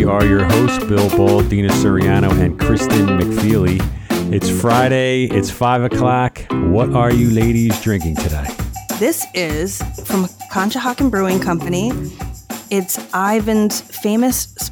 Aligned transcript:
We 0.00 0.06
are 0.06 0.24
your 0.24 0.44
hosts, 0.44 0.82
Bill 0.84 1.10
Ball, 1.14 1.42
Dina 1.42 1.68
Suriano, 1.68 2.30
and 2.40 2.58
Kristen 2.58 3.06
McFeely. 3.18 3.82
It's 4.32 4.48
Friday, 4.48 5.24
it's 5.26 5.50
5 5.50 5.82
o'clock. 5.82 6.40
What 6.50 6.94
are 6.94 7.12
you 7.12 7.28
ladies 7.28 7.78
drinking 7.82 8.16
today? 8.16 8.46
This 8.98 9.26
is 9.34 9.82
from 10.06 10.24
Conshohocken 10.50 11.10
Brewing 11.10 11.38
Company. 11.38 11.90
It's 12.70 12.96
Ivan's 13.14 13.82
famous 13.82 14.56
s- 14.56 14.70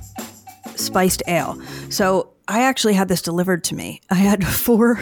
spiced 0.77 1.23
ale. 1.29 1.61
So 1.91 2.33
I 2.49 2.63
actually 2.63 2.95
had 2.95 3.09
this 3.09 3.21
delivered 3.21 3.65
to 3.65 3.75
me. 3.75 4.01
I 4.11 4.15
had 4.15 4.47
four, 4.47 4.99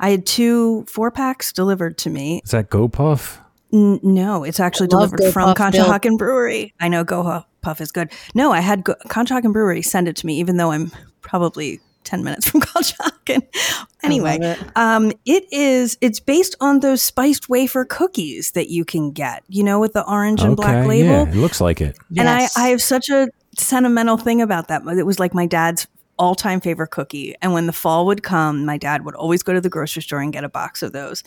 I 0.00 0.10
had 0.10 0.26
two 0.26 0.86
four 0.88 1.12
packs 1.12 1.52
delivered 1.52 1.98
to 1.98 2.10
me. 2.10 2.40
Is 2.44 2.50
that 2.50 2.68
Go 2.68 2.88
Puff? 2.88 3.40
N- 3.72 4.00
no, 4.02 4.42
it's 4.42 4.58
actually 4.58 4.88
delivered 4.88 5.20
from 5.32 5.54
Puff, 5.54 5.70
Bill. 5.72 5.84
Conshohocken 5.84 6.18
Brewery. 6.18 6.74
I 6.80 6.88
know 6.88 7.04
Go 7.04 7.22
Hu- 7.22 7.44
Puff 7.60 7.80
is 7.80 7.92
good. 7.92 8.12
No, 8.34 8.52
I 8.52 8.60
had 8.60 8.84
Go- 8.84 8.96
Conshohocken 9.06 9.52
Brewery 9.52 9.82
send 9.82 10.08
it 10.08 10.16
to 10.16 10.26
me, 10.26 10.38
even 10.38 10.56
though 10.56 10.70
I'm 10.70 10.92
probably 11.20 11.80
10 12.04 12.24
minutes 12.24 12.48
from 12.48 12.60
Conshohocken. 12.62 13.46
Anyway, 14.02 14.38
it. 14.40 14.58
um, 14.76 15.12
it 15.26 15.44
is, 15.52 15.98
it's 16.00 16.20
based 16.20 16.56
on 16.60 16.80
those 16.80 17.02
spiced 17.02 17.48
wafer 17.48 17.84
cookies 17.84 18.52
that 18.52 18.70
you 18.70 18.84
can 18.84 19.10
get, 19.10 19.42
you 19.48 19.62
know, 19.62 19.78
with 19.78 19.92
the 19.92 20.08
orange 20.08 20.40
and 20.42 20.56
black 20.56 20.86
label. 20.86 21.10
yeah, 21.10 21.28
it 21.28 21.34
looks 21.34 21.60
like 21.60 21.80
it. 21.80 21.96
And 22.16 22.28
I, 22.28 22.48
I 22.56 22.68
have 22.68 22.80
such 22.80 23.08
a 23.10 23.28
sentimental 23.56 24.16
thing 24.16 24.40
about 24.40 24.68
that. 24.68 24.86
It 24.86 25.04
was 25.04 25.18
like 25.18 25.34
my 25.34 25.46
dad's 25.46 25.86
all 26.18 26.34
time 26.34 26.60
favorite 26.60 26.90
cookie. 26.90 27.34
And 27.42 27.52
when 27.52 27.66
the 27.66 27.72
fall 27.72 28.06
would 28.06 28.22
come, 28.22 28.64
my 28.64 28.78
dad 28.78 29.04
would 29.04 29.14
always 29.14 29.42
go 29.42 29.52
to 29.52 29.60
the 29.60 29.68
grocery 29.68 30.02
store 30.02 30.20
and 30.20 30.32
get 30.32 30.44
a 30.44 30.48
box 30.48 30.82
of 30.82 30.92
those. 30.92 31.22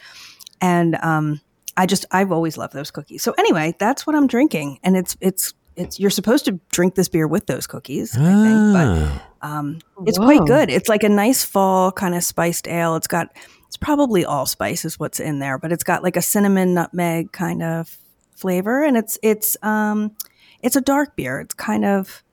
And 0.60 0.96
um, 0.96 1.42
I 1.78 1.86
just, 1.86 2.06
I've 2.12 2.32
always 2.32 2.58
loved 2.58 2.74
those 2.74 2.92
cookies. 2.92 3.24
So 3.24 3.34
anyway, 3.38 3.76
that's 3.80 4.06
what 4.06 4.16
I'm 4.16 4.28
drinking. 4.28 4.80
And 4.84 4.98
it's, 4.98 5.16
it's, 5.22 5.54
it's, 5.82 6.00
you're 6.00 6.10
supposed 6.10 6.46
to 6.46 6.60
drink 6.72 6.96
this 6.96 7.10
beer 7.10 7.28
with 7.28 7.46
those 7.48 7.68
cookies, 7.68 8.16
I 8.16 8.20
think. 8.20 8.74
But 8.74 9.22
Ah, 9.44 9.60
um, 9.60 9.80
it's 10.06 10.18
Whoa. 10.20 10.26
quite 10.26 10.46
good. 10.48 10.70
It's 10.70 10.88
like 10.90 11.04
a 11.04 11.10
nice 11.10 11.44
fall 11.44 11.92
kind 11.92 12.16
of 12.16 12.24
spiced 12.24 12.68
ale. 12.68 12.96
It's 12.96 13.08
got, 13.08 13.36
it's 13.68 13.78
probably 13.78 14.24
allspice 14.26 14.86
is 14.86 15.00
what's 15.00 15.20
in 15.20 15.40
there, 15.40 15.58
but 15.58 15.72
it's 15.72 15.84
got 15.84 16.04
like 16.04 16.16
a 16.16 16.22
cinnamon 16.22 16.74
nutmeg 16.74 17.32
kind 17.32 17.64
of 17.64 17.98
flavor, 18.36 18.84
and 18.84 18.98
it's 18.98 19.18
it's 19.22 19.56
um, 19.64 20.16
it's 20.62 20.76
a 20.76 20.82
dark 20.82 21.16
beer. 21.16 21.40
It's 21.40 21.54
kind 21.54 21.86
of 21.86 22.24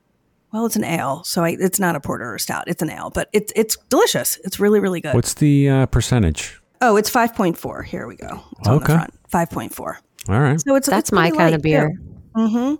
well, 0.52 0.64
it's 0.66 0.76
an 0.76 0.84
ale, 0.84 1.22
so 1.24 1.44
I, 1.44 1.56
it's 1.60 1.78
not 1.78 1.94
a 1.94 2.00
porter 2.00 2.32
or 2.32 2.38
stout. 2.38 2.64
It's 2.66 2.82
an 2.82 2.91
ale, 2.91 3.10
but 3.10 3.28
it's 3.32 3.52
it's 3.54 3.76
delicious. 3.88 4.38
It's 4.44 4.58
really 4.58 4.80
really 4.80 5.00
good. 5.00 5.14
what's 5.14 5.34
the 5.34 5.69
uh, 5.69 5.86
percentage? 5.86 6.60
oh, 6.80 6.96
it's 6.96 7.10
five 7.10 7.34
point 7.34 7.56
four. 7.58 7.82
Here 7.82 8.06
we 8.06 8.16
go. 8.16 8.41
It's 8.58 8.69
Okay. 8.69 8.98
Five 9.28 9.50
point 9.50 9.74
four. 9.74 9.98
All 10.28 10.41
right. 10.41 10.60
So 10.60 10.74
it's 10.74 10.88
That's 10.88 11.12
my 11.12 11.30
kind 11.30 11.54
of 11.54 11.62
beer. 11.62 11.91
Mm-hmm. 12.36 12.74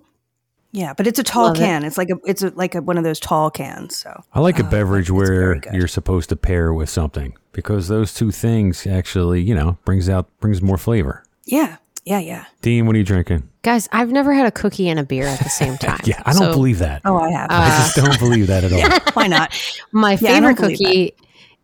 Yeah, 0.73 0.93
but 0.93 1.07
it's 1.07 1.19
a 1.19 1.23
tall 1.23 1.45
Love 1.47 1.57
it. 1.57 1.61
can. 1.61 1.85
It's 1.85 1.97
like 1.97 2.11
a 2.11 2.17
it's 2.27 2.43
a, 2.43 2.51
like 2.51 2.75
a, 2.75 2.83
one 2.83 2.99
of 2.99 3.05
those 3.05 3.19
tall 3.19 3.51
cans. 3.51 3.97
So 3.97 4.23
I 4.35 4.41
like 4.41 4.59
a 4.59 4.65
uh, 4.65 4.71
beverage 4.71 5.11
where 5.11 5.61
you're 5.73 5.89
supposed 5.89 6.29
to 6.29 6.37
pair 6.37 6.75
with 6.75 6.91
something 6.91 7.35
because 7.53 7.89
those 7.89 8.13
two 8.13 8.31
things 8.31 8.87
actually, 8.87 9.41
you 9.41 9.55
know, 9.55 9.79
brings 9.85 10.09
out 10.09 10.29
brings 10.41 10.61
more 10.61 10.77
flavor. 10.77 11.25
yeah, 11.47 11.77
yeah, 12.05 12.19
yeah. 12.19 12.45
Dean, 12.63 12.87
what 12.87 12.95
are 12.97 12.99
you 12.99 13.05
drinking? 13.05 13.49
Guys, 13.63 13.89
I've 13.93 14.11
never 14.11 14.33
had 14.35 14.47
a 14.47 14.51
cookie 14.51 14.89
and 14.89 14.99
a 14.99 15.05
beer 15.05 15.27
at 15.27 15.39
the 15.41 15.49
same 15.49 15.77
time. 15.79 16.01
Yeah, 16.05 16.23
I 16.27 16.33
don't 16.33 16.39
So, 16.43 16.53
believe 16.53 16.79
that. 16.81 17.03
Oh, 17.05 17.17
I 17.19 17.31
have. 17.31 17.51
I 17.51 17.69
just 17.69 17.97
don't 17.97 18.19
believe 18.19 18.47
that 18.49 18.65
at 18.65 18.73
all. 18.73 19.11
Why 19.15 19.27
not? 19.27 19.53
My 19.93 20.13
Yeah, 20.13 20.35
favorite 20.35 20.57
don't 20.59 20.71
cookie 20.71 21.15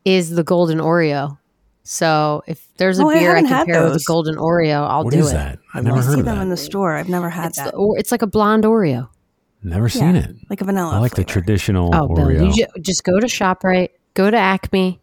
is 0.05 0.31
the 0.31 0.45
golden 0.45 0.79
Oreo. 0.79 1.39
So 1.87 2.43
if 2.47 2.67
there's 2.79 2.99
a 2.99 3.05
Oh, 3.05 3.11
beer 3.11 3.19
I, 3.33 3.35
haven't 3.37 3.45
can 3.49 3.53
had 3.59 3.67
pair 3.67 3.85
with 3.85 3.95
a 3.97 4.05
golden 4.07 4.37
Oreo, 4.37 4.89
I'll 4.89 5.05
What 5.05 5.13
do 5.13 5.21
is 5.21 5.31
it. 5.31 5.35
that? 5.35 5.59
I've 5.75 5.85
never 5.85 5.97
heard 6.01 6.15
see 6.15 6.21
of 6.21 6.25
them 6.25 6.37
that. 6.37 6.43
in 6.43 6.49
the 6.49 6.57
store. 6.57 6.95
I've 6.95 7.09
never 7.11 7.29
had 7.29 7.49
It's, 7.49 7.59
that. 7.59 7.73
the, 7.75 7.95
it's 7.99 8.11
like 8.11 8.23
a 8.23 8.27
blonde 8.27 8.65
Oreo. 8.65 9.09
Never 9.63 9.89
seen 9.89 10.15
Yeah, 10.15 10.23
it. 10.25 10.37
like 10.51 10.61
a 10.61 10.65
vanilla. 10.65 10.95
I 10.95 10.99
like 10.99 11.15
the 11.15 11.25
traditional 11.25 11.95
Oh, 11.95 12.09
Bill, 12.09 12.27
Oreo. 12.27 12.47
you 12.57 12.67
ju- 12.67 12.81
just 12.83 13.05
go 13.05 13.21
to 13.21 13.27
ShopRite, 13.27 13.91
go 14.15 14.31
to 14.31 14.37
Acme 14.37 15.01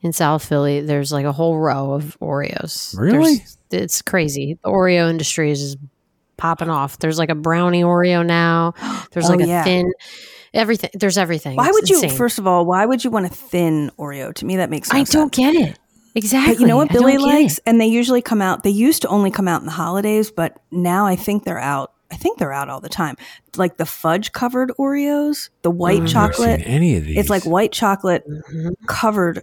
in 0.00 0.12
South 0.12 0.44
Philly. 0.46 0.80
There's 0.80 1.12
like 1.12 1.24
a 1.26 1.32
whole 1.32 1.58
row 1.58 1.92
of 1.92 2.16
Oreos. 2.20 2.98
Really? 2.98 3.36
There's- 3.36 3.58
it's 3.70 4.02
crazy. 4.02 4.58
The 4.62 4.70
Oreo 4.70 5.10
industry 5.10 5.50
is 5.50 5.60
just 5.60 5.78
popping 6.36 6.70
off. 6.70 6.98
There's 7.00 7.18
like 7.18 7.30
a 7.30 7.34
brownie 7.34 7.82
Oreo 7.82 8.24
now. 8.24 8.72
There's 9.12 9.26
Oh, 9.26 9.32
like 9.34 9.40
a 9.40 9.46
yeah. 9.46 9.64
thin 9.64 9.92
everything. 10.52 10.90
There's 10.94 11.18
everything. 11.18 11.56
Why 11.56 11.68
It's 11.68 11.74
would 11.74 11.88
you? 11.90 11.96
insane. 12.02 12.16
First 12.16 12.38
of 12.38 12.46
all, 12.46 12.64
why 12.66 12.86
would 12.86 13.04
you 13.04 13.10
want 13.10 13.26
a 13.26 13.30
thin 13.30 13.90
Oreo? 13.98 14.32
To 14.34 14.44
me, 14.46 14.56
that 14.56 14.70
makes 14.70 14.92
no 14.92 14.98
I 15.00 15.04
don't 15.04 15.32
get 15.32 15.54
it. 15.54 15.78
Exactly. 16.14 16.54
But 16.54 16.60
you 16.60 16.66
know 16.66 16.76
what 16.76 16.90
Billy 16.90 17.18
likes, 17.18 17.58
and 17.66 17.80
they 17.80 17.86
usually 17.86 18.22
come 18.22 18.40
out. 18.40 18.62
They 18.62 18.70
used 18.70 19.02
to 19.02 19.08
only 19.08 19.30
come 19.30 19.48
out 19.48 19.60
in 19.60 19.66
the 19.66 19.72
holidays, 19.72 20.30
but 20.30 20.60
now 20.70 21.06
I 21.06 21.16
think 21.16 21.44
they're 21.44 21.58
out. 21.60 21.92
I 22.12 22.16
think 22.16 22.38
they're 22.38 22.52
out 22.52 22.68
all 22.68 22.80
the 22.80 22.88
time. 22.88 23.16
Like 23.56 23.76
the 23.78 23.86
fudge 23.86 24.30
covered 24.32 24.70
Oreos, 24.78 25.50
the 25.62 25.70
white 25.70 25.94
I've 26.02 26.12
never 26.12 26.12
chocolate. 26.12 26.60
seen 26.60 26.68
any 26.68 26.96
of 26.96 27.04
these. 27.04 27.18
It's 27.18 27.30
like 27.30 27.44
white 27.44 27.72
chocolate 27.72 28.24
Mhm. 28.28 28.74
covered 28.86 29.42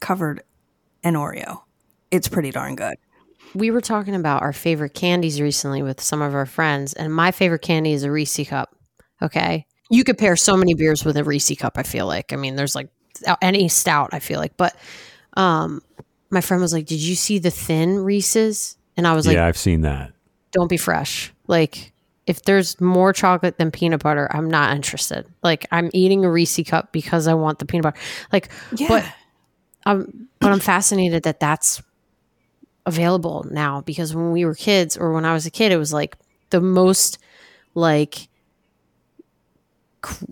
covered 0.00 0.42
an 1.02 1.14
Oreo. 1.14 1.62
It's 2.10 2.28
pretty 2.28 2.50
darn 2.50 2.76
good. 2.76 2.96
We 3.54 3.70
were 3.70 3.80
talking 3.80 4.14
about 4.14 4.42
our 4.42 4.52
favorite 4.52 4.92
candies 4.94 5.40
recently 5.40 5.82
with 5.82 6.02
some 6.02 6.20
of 6.20 6.34
our 6.34 6.44
friends, 6.46 6.92
and 6.92 7.12
my 7.14 7.30
favorite 7.30 7.62
candy 7.62 7.92
is 7.92 8.02
a 8.04 8.10
Reese 8.10 8.46
cup. 8.46 8.74
Okay. 9.22 9.66
You 9.90 10.04
could 10.04 10.18
pair 10.18 10.36
so 10.36 10.54
many 10.56 10.74
beers 10.74 11.04
with 11.04 11.16
a 11.16 11.24
Reese 11.24 11.56
cup, 11.56 11.78
I 11.78 11.82
feel 11.82 12.06
like. 12.06 12.32
I 12.34 12.36
mean, 12.36 12.56
there's 12.56 12.74
like 12.74 12.88
any 13.40 13.68
stout, 13.68 14.10
I 14.12 14.18
feel 14.18 14.38
like. 14.38 14.56
But 14.58 14.76
um, 15.34 15.82
my 16.30 16.40
friend 16.40 16.60
was 16.60 16.72
like, 16.72 16.86
Did 16.86 17.00
you 17.00 17.14
see 17.14 17.38
the 17.38 17.50
thin 17.50 17.98
Reese's? 18.00 18.76
And 18.96 19.06
I 19.06 19.14
was 19.14 19.26
like, 19.26 19.34
yeah, 19.34 19.46
I've 19.46 19.56
seen 19.56 19.82
that. 19.82 20.12
Don't 20.50 20.68
be 20.68 20.76
fresh. 20.76 21.32
Like, 21.46 21.92
if 22.26 22.42
there's 22.42 22.80
more 22.80 23.12
chocolate 23.12 23.56
than 23.58 23.70
peanut 23.70 24.02
butter, 24.02 24.28
I'm 24.32 24.50
not 24.50 24.74
interested. 24.74 25.24
Like, 25.42 25.66
I'm 25.70 25.88
eating 25.94 26.24
a 26.24 26.30
Reese 26.30 26.60
cup 26.66 26.90
because 26.92 27.28
I 27.28 27.34
want 27.34 27.60
the 27.60 27.64
peanut 27.64 27.84
butter. 27.84 27.98
Like, 28.32 28.50
Yeah. 28.76 28.88
but 28.88 29.04
um, 29.86 30.28
but 30.40 30.50
I'm 30.52 30.58
fascinated 30.60 31.22
that 31.22 31.38
that's 31.40 31.80
available 32.86 33.46
now 33.50 33.82
because 33.82 34.14
when 34.14 34.32
we 34.32 34.44
were 34.44 34.54
kids 34.54 34.96
or 34.96 35.12
when 35.12 35.24
I 35.24 35.32
was 35.32 35.46
a 35.46 35.50
kid, 35.50 35.70
it 35.72 35.76
was 35.78 35.92
like 35.92 36.16
the 36.50 36.60
most 36.60 37.18
like 37.74 38.28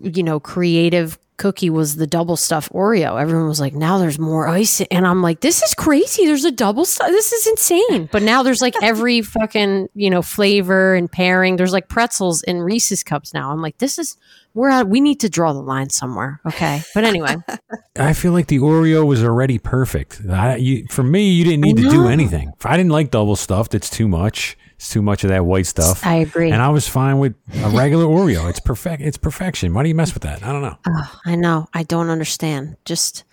you 0.03 0.23
know 0.23 0.41
creative 0.41 1.19
cookie 1.37 1.71
was 1.71 1.97
the 1.97 2.07
double 2.07 2.37
stuff 2.37 2.69
Oreo. 2.71 3.21
Everyone 3.21 3.49
was 3.49 3.61
like, 3.61 3.75
now 3.75 3.99
there's 3.99 4.19
more 4.19 4.49
ice, 4.49 4.81
and 4.81 5.07
I'm 5.07 5.23
like, 5.23 5.41
this 5.41 5.63
is 5.63 5.75
crazy. 5.75 6.27
There's 6.27 6.45
a 6.45 6.51
double 6.51 6.85
stuff. 6.85 7.09
This 7.09 7.33
is 7.33 7.47
insane. 7.47 8.09
But 8.11 8.23
now 8.23 8.43
there's 8.43 8.63
like 8.63 8.75
every 8.83 9.23
fucking 9.23 9.89
you 9.95 10.11
know 10.11 10.23
flavor 10.23 10.95
and 10.95 11.11
pairing. 11.11 11.57
There's 11.57 11.73
like 11.73 11.89
pretzels 11.89 12.43
in 12.43 12.61
Reese's 12.61 13.03
cups 13.03 13.35
now. 13.35 13.51
I'm 13.51 13.63
like, 13.63 13.79
this 13.79 13.99
is 13.99 14.17
we're 14.55 14.71
at. 14.71 14.89
We 14.89 15.01
need 15.01 15.21
to 15.21 15.29
draw 15.29 15.53
the 15.53 15.63
line 15.63 15.91
somewhere. 15.91 16.41
Okay, 16.47 16.83
but 16.95 17.05
anyway. 17.05 17.37
I 17.99 18.13
feel 18.13 18.33
like 18.33 18.47
the 18.47 18.59
Oreo 18.59 19.07
was 19.07 19.23
already 19.23 19.59
perfect. 19.59 20.23
I, 20.29 20.57
you, 20.57 20.87
for 20.91 21.03
me, 21.03 21.31
you 21.31 21.45
didn't 21.45 21.61
need 21.61 21.77
to 21.77 21.91
do 21.91 22.09
anything. 22.09 22.53
I 22.65 22.77
didn't 22.77 22.93
like 22.93 23.11
double 23.11 23.37
stuffed, 23.37 23.75
it's 23.75 23.91
too 23.91 24.09
much. 24.09 24.57
It's 24.77 24.91
too 24.91 25.01
much 25.03 25.25
of 25.25 25.31
that 25.31 25.45
white 25.47 25.67
stuff. 25.67 26.05
I 26.05 26.17
agree. 26.17 26.51
And 26.51 26.61
I 26.63 26.69
was 26.69 26.87
fine 26.87 27.19
with 27.19 27.35
a 27.65 27.71
regular 27.71 28.05
Oreo. 28.05 28.49
It's 28.51 28.61
perfect. 28.61 29.03
It's 29.03 29.17
perfection. 29.17 29.73
Why 29.73 29.83
do 29.83 29.89
you 29.89 29.95
mess 29.95 30.13
with 30.15 30.23
that? 30.25 30.43
I 30.45 30.53
don't 30.53 30.63
know. 30.63 30.77
Oh, 30.87 31.21
I 31.25 31.35
know. 31.35 31.67
I 31.73 31.83
don't 31.83 32.11
understand. 32.11 32.77
Just 32.85 33.25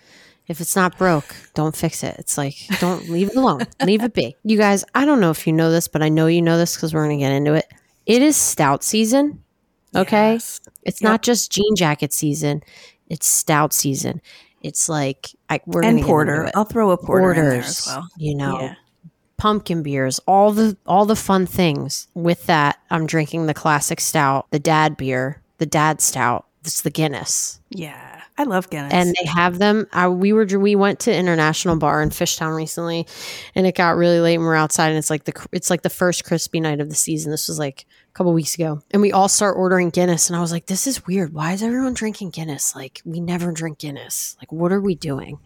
if 0.46 0.60
it's 0.60 0.74
not 0.74 0.96
broke, 0.96 1.34
don't 1.54 1.76
fix 1.76 2.02
it. 2.02 2.16
It's 2.18 2.38
like 2.38 2.54
don't 2.80 3.08
leave 3.10 3.28
it 3.30 3.36
alone. 3.36 3.66
leave 3.84 4.02
it 4.02 4.14
be. 4.14 4.36
You 4.42 4.56
guys, 4.56 4.84
I 4.94 5.04
don't 5.04 5.20
know 5.20 5.30
if 5.30 5.46
you 5.46 5.52
know 5.52 5.70
this, 5.70 5.86
but 5.86 6.02
I 6.02 6.08
know 6.08 6.26
you 6.28 6.40
know 6.40 6.56
this 6.56 6.76
because 6.76 6.94
we're 6.94 7.04
gonna 7.04 7.18
get 7.18 7.32
into 7.32 7.52
it. 7.52 7.66
It 8.06 8.22
is 8.22 8.36
stout 8.36 8.82
season. 8.82 9.42
Okay. 9.94 10.32
Yes. 10.32 10.60
It's 10.82 11.00
Yep. 11.02 11.08
not 11.10 11.22
just 11.22 11.52
jean 11.52 11.76
jacket 11.76 12.12
season. 12.12 12.62
It's 13.08 13.26
stout 13.26 13.72
season. 13.74 14.20
It's 14.62 14.88
like 14.88 15.28
I, 15.50 15.60
we're 15.66 15.82
and 15.82 15.90
gonna 15.92 16.00
get 16.00 16.06
porter. 16.06 16.34
into 16.36 16.48
it. 16.48 16.52
I'll 16.56 16.64
throw 16.64 16.90
a 16.90 16.96
porter 16.96 17.32
in 17.34 17.48
there 17.50 17.60
as 17.60 17.86
well. 17.86 18.08
you 18.16 18.34
know, 18.34 18.60
Yeah. 18.60 18.74
Pumpkin 19.36 19.82
beers, 19.82 20.20
all 20.26 20.52
the 20.52 20.76
all 20.86 21.06
the 21.06 21.16
fun 21.16 21.46
things. 21.46 22.08
With 22.14 22.46
that, 22.46 22.78
I'm 22.90 23.06
drinking 23.06 23.46
the 23.46 23.54
classic 23.54 24.00
stout, 24.00 24.46
the 24.50 24.58
dad 24.58 24.96
beer, 24.96 25.40
the 25.58 25.66
dad 25.66 26.00
stout. 26.00 26.46
It's 26.66 26.80
the 26.80 26.88
Guinness 26.88 27.60
Yeah, 27.68 28.22
I 28.38 28.44
love 28.44 28.70
Guinness. 28.70 28.90
and 28.94 29.08
they 29.20 29.28
have 29.28 29.58
them. 29.58 29.86
I, 29.92 30.08
we 30.08 30.32
were 30.32 30.46
we 30.46 30.74
went 30.74 31.00
to 31.00 31.14
International 31.14 31.76
Bar 31.76 32.00
in 32.02 32.08
Fishtown 32.08 32.56
recently, 32.56 33.06
and 33.54 33.66
it 33.66 33.74
got 33.74 33.96
really 33.96 34.18
late, 34.18 34.36
and 34.36 34.44
we're 34.44 34.54
outside, 34.54 34.88
and 34.88 34.96
it's 34.96 35.10
like 35.10 35.24
the 35.24 35.46
it's 35.52 35.68
like 35.68 35.82
the 35.82 35.90
first 35.90 36.24
crispy 36.24 36.60
night 36.60 36.80
of 36.80 36.88
the 36.88 36.94
season. 36.94 37.30
This 37.30 37.48
was 37.48 37.58
like 37.58 37.84
a 38.08 38.12
couple 38.14 38.32
weeks 38.32 38.54
ago, 38.54 38.80
and 38.92 39.02
we 39.02 39.12
all 39.12 39.28
start 39.28 39.58
ordering 39.58 39.90
Guinness, 39.90 40.30
and 40.30 40.38
I 40.38 40.40
was 40.40 40.52
like, 40.52 40.64
"This 40.64 40.86
is 40.86 41.06
weird. 41.06 41.34
Why 41.34 41.52
is 41.52 41.62
everyone 41.62 41.92
drinking 41.92 42.30
Guinness? 42.30 42.74
Like 42.74 43.02
we 43.04 43.20
never 43.20 43.52
drink 43.52 43.76
Guinness. 43.76 44.34
Like 44.40 44.50
what 44.50 44.72
are 44.72 44.80
we 44.80 44.94
doing?" 44.94 45.40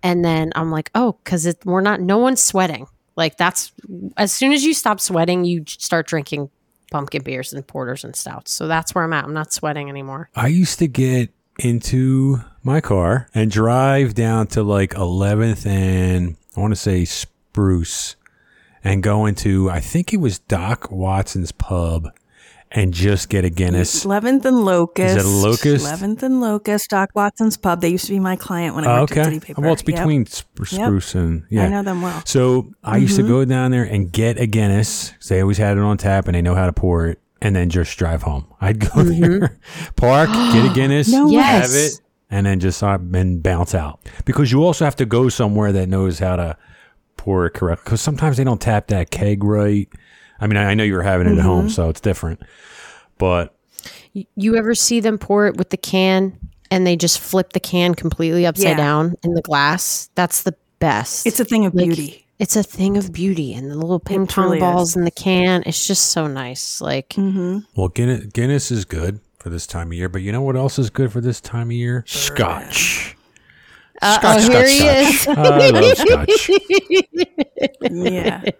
And 0.00 0.24
then 0.24 0.52
I'm 0.54 0.70
like, 0.70 0.92
"Oh, 0.94 1.18
because 1.24 1.44
it 1.44 1.58
we're 1.64 1.80
not. 1.80 2.00
No 2.00 2.18
one's 2.18 2.40
sweating. 2.40 2.86
Like 3.16 3.36
that's 3.36 3.72
as 4.16 4.32
soon 4.32 4.52
as 4.52 4.64
you 4.64 4.74
stop 4.74 5.00
sweating, 5.00 5.44
you 5.44 5.64
start 5.66 6.06
drinking." 6.06 6.50
Pumpkin 6.90 7.22
beers 7.22 7.54
and 7.54 7.66
porters 7.66 8.04
and 8.04 8.14
stouts. 8.14 8.52
So 8.52 8.68
that's 8.68 8.94
where 8.94 9.02
I'm 9.02 9.14
at. 9.14 9.24
I'm 9.24 9.32
not 9.32 9.50
sweating 9.50 9.88
anymore. 9.88 10.28
I 10.36 10.48
used 10.48 10.78
to 10.80 10.86
get 10.86 11.30
into 11.58 12.42
my 12.62 12.82
car 12.82 13.28
and 13.34 13.50
drive 13.50 14.12
down 14.12 14.48
to 14.48 14.62
like 14.62 14.90
11th 14.90 15.64
and 15.64 16.36
I 16.54 16.60
want 16.60 16.72
to 16.72 16.76
say 16.76 17.06
Spruce 17.06 18.16
and 18.84 19.02
go 19.02 19.24
into, 19.24 19.70
I 19.70 19.80
think 19.80 20.12
it 20.12 20.18
was 20.18 20.38
Doc 20.38 20.90
Watson's 20.90 21.50
pub. 21.50 22.10
And 22.74 22.92
just 22.94 23.28
get 23.28 23.44
a 23.44 23.50
Guinness. 23.50 24.04
11th 24.04 24.44
and 24.46 24.64
Locust. 24.64 25.16
Is 25.18 25.24
it 25.24 25.28
Locust? 25.28 25.86
11th 25.86 26.22
and 26.22 26.40
Locust, 26.40 26.88
Doc 26.90 27.10
Watson's 27.14 27.56
Pub. 27.56 27.80
They 27.80 27.88
used 27.90 28.06
to 28.06 28.12
be 28.12 28.18
my 28.18 28.34
client 28.36 28.74
when 28.74 28.86
I 28.86 28.96
Oh, 28.96 29.00
worked 29.02 29.16
at. 29.16 29.26
City 29.26 29.40
Paper. 29.40 29.60
Well, 29.60 29.74
it's 29.74 29.82
Yep. 29.86 29.96
between 29.98 30.26
Sp- 30.26 30.48
Spruce 30.64 31.14
and 31.14 31.42
yeah. 31.50 31.64
I 31.64 31.68
know 31.68 31.82
them 31.82 32.00
well. 32.02 32.22
So 32.24 32.72
I 32.82 32.96
used 32.96 33.16
to 33.16 33.22
go 33.22 33.44
down 33.44 33.70
there 33.72 33.84
and 33.84 34.10
get 34.10 34.38
a 34.40 34.46
Guinness. 34.46 35.10
'cause 35.18 35.28
They 35.28 35.40
always 35.40 35.58
had 35.58 35.76
it 35.76 35.82
on 35.82 35.96
tap 35.98 36.26
and 36.28 36.34
they 36.34 36.42
know 36.42 36.54
how 36.54 36.66
to 36.66 36.72
pour 36.72 37.06
it, 37.06 37.18
and 37.40 37.54
then 37.54 37.68
just 37.68 37.96
drive 37.98 38.22
home. 38.22 38.46
I'd 38.60 38.78
go 38.80 39.02
there, 39.02 39.58
park, 39.96 40.30
get 40.30 40.64
a 40.70 40.72
Guinness, 40.74 41.08
No 41.12 41.26
way. 41.28 41.34
have 41.42 41.70
it, 41.74 42.00
and 42.30 42.46
then 42.46 42.58
just 42.60 42.82
uh, 42.82 42.98
and 43.12 43.42
bounce 43.42 43.74
out. 43.74 44.00
Because 44.24 44.50
you 44.50 44.64
also 44.64 44.84
have 44.86 44.96
to 44.96 45.04
go 45.04 45.28
somewhere 45.28 45.72
that 45.72 45.88
knows 45.90 46.20
how 46.20 46.36
to 46.36 46.56
pour 47.18 47.44
it 47.46 47.50
correct. 47.52 47.84
Because 47.84 48.00
sometimes 48.00 48.36
they 48.38 48.44
don't 48.44 48.60
tap 48.60 48.86
that 48.88 49.10
keg 49.10 49.44
right. 49.44 49.88
I 50.42 50.46
mean, 50.46 50.56
I 50.56 50.70
I 50.70 50.74
know 50.74 50.84
you 50.84 50.94
were 50.94 51.02
having 51.02 51.26
it 51.28 51.38
at 51.38 51.44
home, 51.44 51.70
so 51.70 51.88
it's 51.88 52.00
different. 52.00 52.40
But 53.18 53.54
You 54.34 54.56
ever 54.56 54.74
see 54.74 55.00
them 55.00 55.16
pour 55.18 55.46
it 55.46 55.56
with 55.56 55.70
the 55.70 55.76
can 55.76 56.38
and 56.70 56.86
they 56.86 56.96
just 56.96 57.18
flip 57.20 57.52
the 57.52 57.60
can 57.60 57.94
completely 57.94 58.44
upside 58.46 58.64
Yeah. 58.70 58.76
down 58.76 59.14
in 59.22 59.34
the 59.34 59.42
glass? 59.42 60.10
That's 60.14 60.42
the 60.42 60.54
best. 60.80 61.26
It's 61.26 61.40
a 61.40 61.44
thing 61.44 61.64
of 61.66 61.74
Like, 61.74 61.86
beauty. 61.86 62.26
It's 62.38 62.56
a 62.56 62.62
thing 62.64 62.96
of 62.96 63.12
beauty, 63.12 63.54
and 63.54 63.70
the 63.70 63.76
little 63.76 64.00
ping 64.00 64.26
pong 64.26 64.46
truly 64.46 64.58
balls 64.58 64.90
is. 64.90 64.96
in 64.96 65.04
the 65.04 65.10
can. 65.12 65.62
It's 65.64 65.86
just 65.86 66.06
so 66.06 66.26
nice. 66.26 66.80
Like 66.80 67.10
Mm-hmm. 67.10 67.58
Well, 67.76 67.88
Guinness, 67.88 68.26
Guinness 68.32 68.70
is 68.72 68.84
good 68.84 69.20
for 69.38 69.48
this 69.48 69.64
time 69.66 69.88
of 69.88 69.92
year, 69.94 70.08
but 70.08 70.22
you 70.22 70.32
know 70.32 70.42
what 70.42 70.56
else 70.56 70.76
is 70.78 70.90
good 70.90 71.12
for 71.12 71.20
this 71.20 71.40
time 71.40 71.68
of 71.68 71.72
year? 71.72 72.02
Scotch. 72.06 73.16
Uh, 74.02 74.18
Scotch, 74.18 74.42
oh, 74.42 74.50
here 74.50 74.66
he 74.66 74.78
Scotch, 74.78 75.14
is. 75.14 75.28
I 75.38 75.70
love 75.70 75.96
Scotch. 75.98 76.50
Yeah. 77.90 78.42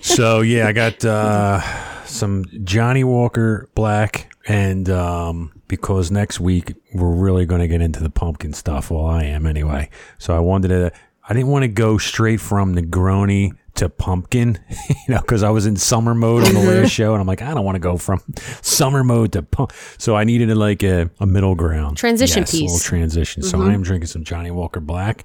So 0.00 0.40
yeah, 0.40 0.66
I 0.66 0.72
got 0.72 1.04
uh, 1.04 1.60
some 2.04 2.44
Johnnie 2.64 3.04
Walker 3.04 3.68
Black, 3.76 4.34
and 4.48 4.88
um, 4.90 5.52
because 5.68 6.10
next 6.10 6.40
week 6.40 6.74
we're 6.92 7.14
really 7.14 7.46
going 7.46 7.60
to 7.60 7.68
get 7.68 7.80
into 7.80 8.02
the 8.02 8.10
pumpkin 8.10 8.52
stuff. 8.52 8.90
Well, 8.90 9.06
I 9.06 9.24
am 9.24 9.46
anyway. 9.46 9.90
So 10.18 10.36
I 10.36 10.40
wanted 10.40 10.68
to. 10.68 10.92
I 11.28 11.32
didn't 11.34 11.48
want 11.48 11.62
to 11.62 11.68
go 11.68 11.96
straight 11.98 12.40
from 12.40 12.74
Negroni 12.74 13.52
to 13.76 13.88
pumpkin, 13.88 14.58
you 14.88 15.14
know, 15.14 15.20
because 15.20 15.42
I 15.42 15.50
was 15.50 15.66
in 15.66 15.76
summer 15.76 16.14
mode 16.14 16.46
on 16.46 16.54
the 16.54 16.60
mm-hmm. 16.60 16.82
last 16.82 16.90
show, 16.90 17.12
and 17.12 17.20
I'm 17.20 17.26
like, 17.26 17.42
I 17.42 17.54
don't 17.54 17.64
want 17.64 17.76
to 17.76 17.80
go 17.80 17.96
from 17.96 18.22
summer 18.62 19.04
mode 19.04 19.32
to 19.32 19.42
pump. 19.42 19.72
So 19.98 20.16
I 20.16 20.24
needed 20.24 20.48
like 20.56 20.82
a, 20.82 21.10
a 21.20 21.26
middle 21.26 21.54
ground 21.54 21.96
Transition 21.96 22.42
Yes, 22.42 22.52
a 22.52 22.56
little 22.56 22.68
piece. 22.76 22.84
transition. 22.84 23.42
So 23.42 23.58
mm-hmm. 23.58 23.70
I 23.70 23.74
am 23.74 23.82
drinking 23.82 24.08
some 24.08 24.24
Johnnie 24.24 24.50
Walker 24.50 24.80
Black. 24.80 25.24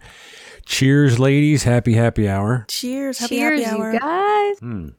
Cheers, 0.65 1.17
ladies! 1.17 1.63
Happy 1.63 1.93
happy 1.93 2.29
hour. 2.29 2.65
Cheers. 2.67 3.17
Happy 3.17 3.37
Cheers, 3.37 3.63
happy 3.63 3.75
hour. 3.75 3.93
you 3.93 3.99
guys. 3.99 4.59
Hmm. 4.59 4.89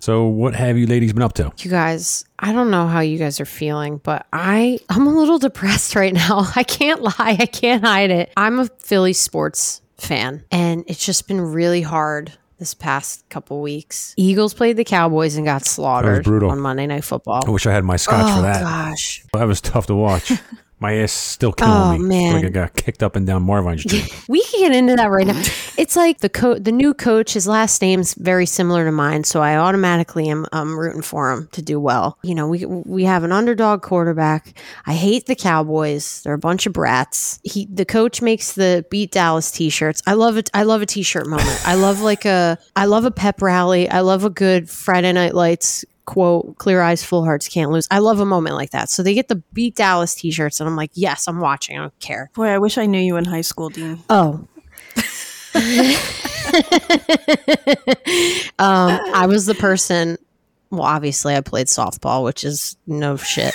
So 0.00 0.24
what 0.24 0.54
have 0.54 0.78
you 0.78 0.86
ladies 0.86 1.12
been 1.12 1.22
up 1.22 1.34
to? 1.34 1.52
You 1.58 1.70
guys, 1.70 2.24
I 2.38 2.52
don't 2.52 2.70
know 2.70 2.86
how 2.86 3.00
you 3.00 3.18
guys 3.18 3.38
are 3.38 3.44
feeling, 3.44 3.98
but 3.98 4.26
I 4.32 4.78
I'm 4.88 5.06
a 5.06 5.14
little 5.14 5.38
depressed 5.38 5.94
right 5.96 6.14
now. 6.14 6.50
I 6.56 6.62
can't 6.62 7.02
lie. 7.02 7.36
I 7.38 7.46
can't 7.46 7.84
hide 7.84 8.10
it. 8.10 8.32
I'm 8.36 8.58
a 8.58 8.66
Philly 8.78 9.12
sports 9.12 9.82
fan, 9.98 10.44
and 10.50 10.84
it's 10.86 11.04
just 11.04 11.28
been 11.28 11.40
really 11.40 11.82
hard 11.82 12.32
this 12.62 12.74
past 12.74 13.28
couple 13.28 13.60
weeks. 13.60 14.14
Eagles 14.16 14.54
played 14.54 14.76
the 14.76 14.84
Cowboys 14.84 15.34
and 15.34 15.44
got 15.44 15.64
slaughtered 15.64 16.22
brutal. 16.22 16.50
on 16.50 16.60
Monday 16.60 16.86
Night 16.86 17.02
Football. 17.02 17.42
I 17.44 17.50
wish 17.50 17.66
I 17.66 17.72
had 17.72 17.82
my 17.82 17.96
scotch 17.96 18.30
oh 18.30 18.36
for 18.36 18.42
that. 18.42 18.62
gosh. 18.62 19.24
That 19.32 19.48
was 19.48 19.60
tough 19.60 19.86
to 19.88 19.96
watch. 19.96 20.32
My 20.82 20.94
ass 20.96 21.12
still 21.12 21.52
killing 21.52 21.72
Oh, 21.72 21.92
me. 21.96 22.08
Man. 22.08 22.34
Like 22.34 22.44
I 22.44 22.48
got 22.48 22.74
kicked 22.74 23.02
up 23.04 23.14
and 23.16 23.24
down 23.26 23.44
Marvine 23.44 23.78
Street. 23.78 24.08
We 24.28 24.42
can 24.44 24.60
get 24.60 24.74
into 24.74 24.96
that 24.96 25.06
right 25.10 25.26
now. 25.26 25.40
It's 25.78 25.94
like 25.96 26.18
the 26.18 26.28
co- 26.28 26.58
the 26.58 26.72
new 26.72 26.92
coach. 26.92 27.34
His 27.34 27.46
last 27.46 27.80
name's 27.82 28.14
very 28.14 28.46
similar 28.46 28.84
to 28.84 28.92
mine, 28.92 29.24
so 29.24 29.40
I 29.42 29.56
automatically 29.56 30.28
am 30.28 30.46
um, 30.52 30.78
rooting 30.78 31.02
for 31.02 31.30
him 31.30 31.48
to 31.52 31.62
do 31.62 31.78
well. 31.78 32.18
You 32.22 32.34
know, 32.34 32.48
we 32.48 32.64
we 32.66 33.04
have 33.04 33.24
an 33.24 33.32
underdog 33.32 33.82
quarterback. 33.82 34.58
I 34.86 34.94
hate 34.94 35.26
the 35.26 35.34
Cowboys. 35.36 36.22
They're 36.22 36.32
a 36.34 36.38
bunch 36.38 36.66
of 36.66 36.72
brats. 36.72 37.40
He 37.44 37.66
the 37.70 37.84
coach 37.84 38.20
makes 38.22 38.52
the 38.52 38.84
beat 38.90 39.12
Dallas 39.12 39.50
t-shirts. 39.50 40.02
I 40.06 40.14
love 40.14 40.36
it. 40.36 40.50
I 40.54 40.62
love 40.64 40.82
a 40.82 40.86
t-shirt 40.86 41.26
moment. 41.26 41.60
I 41.66 41.74
love 41.74 42.00
like 42.00 42.24
a 42.24 42.58
I 42.74 42.86
love 42.86 43.04
a 43.04 43.10
pep 43.10 43.40
rally. 43.42 43.88
I 43.88 44.00
love 44.00 44.24
a 44.24 44.30
good 44.30 44.68
Friday 44.68 45.12
Night 45.12 45.34
Lights 45.34 45.84
quote 46.04 46.58
clear 46.58 46.80
eyes 46.80 47.04
full 47.04 47.24
hearts 47.24 47.48
can't 47.48 47.70
lose 47.70 47.86
i 47.90 47.98
love 47.98 48.18
a 48.20 48.26
moment 48.26 48.56
like 48.56 48.70
that 48.70 48.90
so 48.90 49.02
they 49.02 49.14
get 49.14 49.28
the 49.28 49.36
beat 49.52 49.76
dallas 49.76 50.14
t-shirts 50.14 50.60
and 50.60 50.68
i'm 50.68 50.76
like 50.76 50.90
yes 50.94 51.28
i'm 51.28 51.38
watching 51.38 51.78
i 51.78 51.80
don't 51.80 51.98
care 52.00 52.30
Boy, 52.34 52.48
I 52.48 52.58
wish 52.58 52.78
I 52.78 52.86
knew 52.86 52.98
you 52.98 53.16
in 53.16 53.24
high 53.24 53.42
school, 53.42 53.68
Dean. 53.68 54.02
Oh. 54.08 54.46
um, 58.58 59.00
I 59.14 59.26
was 59.26 59.46
the 59.46 59.54
person. 59.54 60.18
Well, 60.72 60.84
obviously, 60.84 61.36
I 61.36 61.42
played 61.42 61.66
softball, 61.66 62.24
which 62.24 62.44
is 62.44 62.78
no 62.86 63.16
shit. 63.18 63.52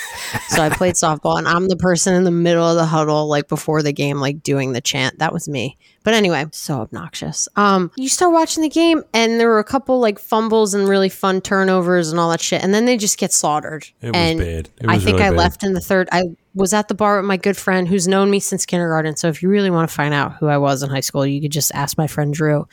So 0.50 0.62
I 0.62 0.70
played 0.70 0.94
softball, 0.94 1.36
and 1.36 1.48
I'm 1.48 1.66
the 1.66 1.76
person 1.76 2.14
in 2.14 2.22
the 2.22 2.30
middle 2.30 2.64
of 2.64 2.76
the 2.76 2.86
huddle, 2.86 3.26
like 3.26 3.48
before 3.48 3.82
the 3.82 3.92
game, 3.92 4.18
like 4.18 4.44
doing 4.44 4.72
the 4.72 4.80
chant. 4.80 5.18
That 5.18 5.32
was 5.32 5.48
me. 5.48 5.76
But 6.04 6.14
anyway, 6.14 6.46
so 6.52 6.76
obnoxious. 6.76 7.48
Um, 7.56 7.90
you 7.96 8.08
start 8.08 8.32
watching 8.32 8.62
the 8.62 8.68
game, 8.68 9.02
and 9.12 9.40
there 9.40 9.48
were 9.48 9.58
a 9.58 9.64
couple 9.64 9.98
like 9.98 10.20
fumbles 10.20 10.74
and 10.74 10.88
really 10.88 11.08
fun 11.08 11.40
turnovers 11.40 12.12
and 12.12 12.20
all 12.20 12.30
that 12.30 12.40
shit, 12.40 12.62
and 12.62 12.72
then 12.72 12.84
they 12.84 12.96
just 12.96 13.18
get 13.18 13.32
slaughtered. 13.32 13.88
It 14.00 14.12
was 14.12 14.16
and 14.16 14.38
bad. 14.38 14.68
It 14.80 14.86
I 14.86 14.94
was 14.94 15.04
think 15.04 15.16
really 15.16 15.26
I 15.26 15.30
bad. 15.30 15.38
left 15.38 15.64
in 15.64 15.72
the 15.72 15.80
third. 15.80 16.08
I 16.12 16.22
was 16.54 16.72
at 16.72 16.86
the 16.86 16.94
bar 16.94 17.16
with 17.16 17.26
my 17.26 17.36
good 17.36 17.56
friend 17.56 17.88
who's 17.88 18.06
known 18.06 18.30
me 18.30 18.38
since 18.38 18.64
kindergarten. 18.64 19.16
So 19.16 19.26
if 19.26 19.42
you 19.42 19.48
really 19.48 19.70
want 19.70 19.90
to 19.90 19.94
find 19.94 20.14
out 20.14 20.34
who 20.34 20.46
I 20.46 20.58
was 20.58 20.84
in 20.84 20.90
high 20.90 21.00
school, 21.00 21.26
you 21.26 21.40
could 21.40 21.50
just 21.52 21.72
ask 21.74 21.98
my 21.98 22.06
friend 22.06 22.32
Drew. 22.32 22.68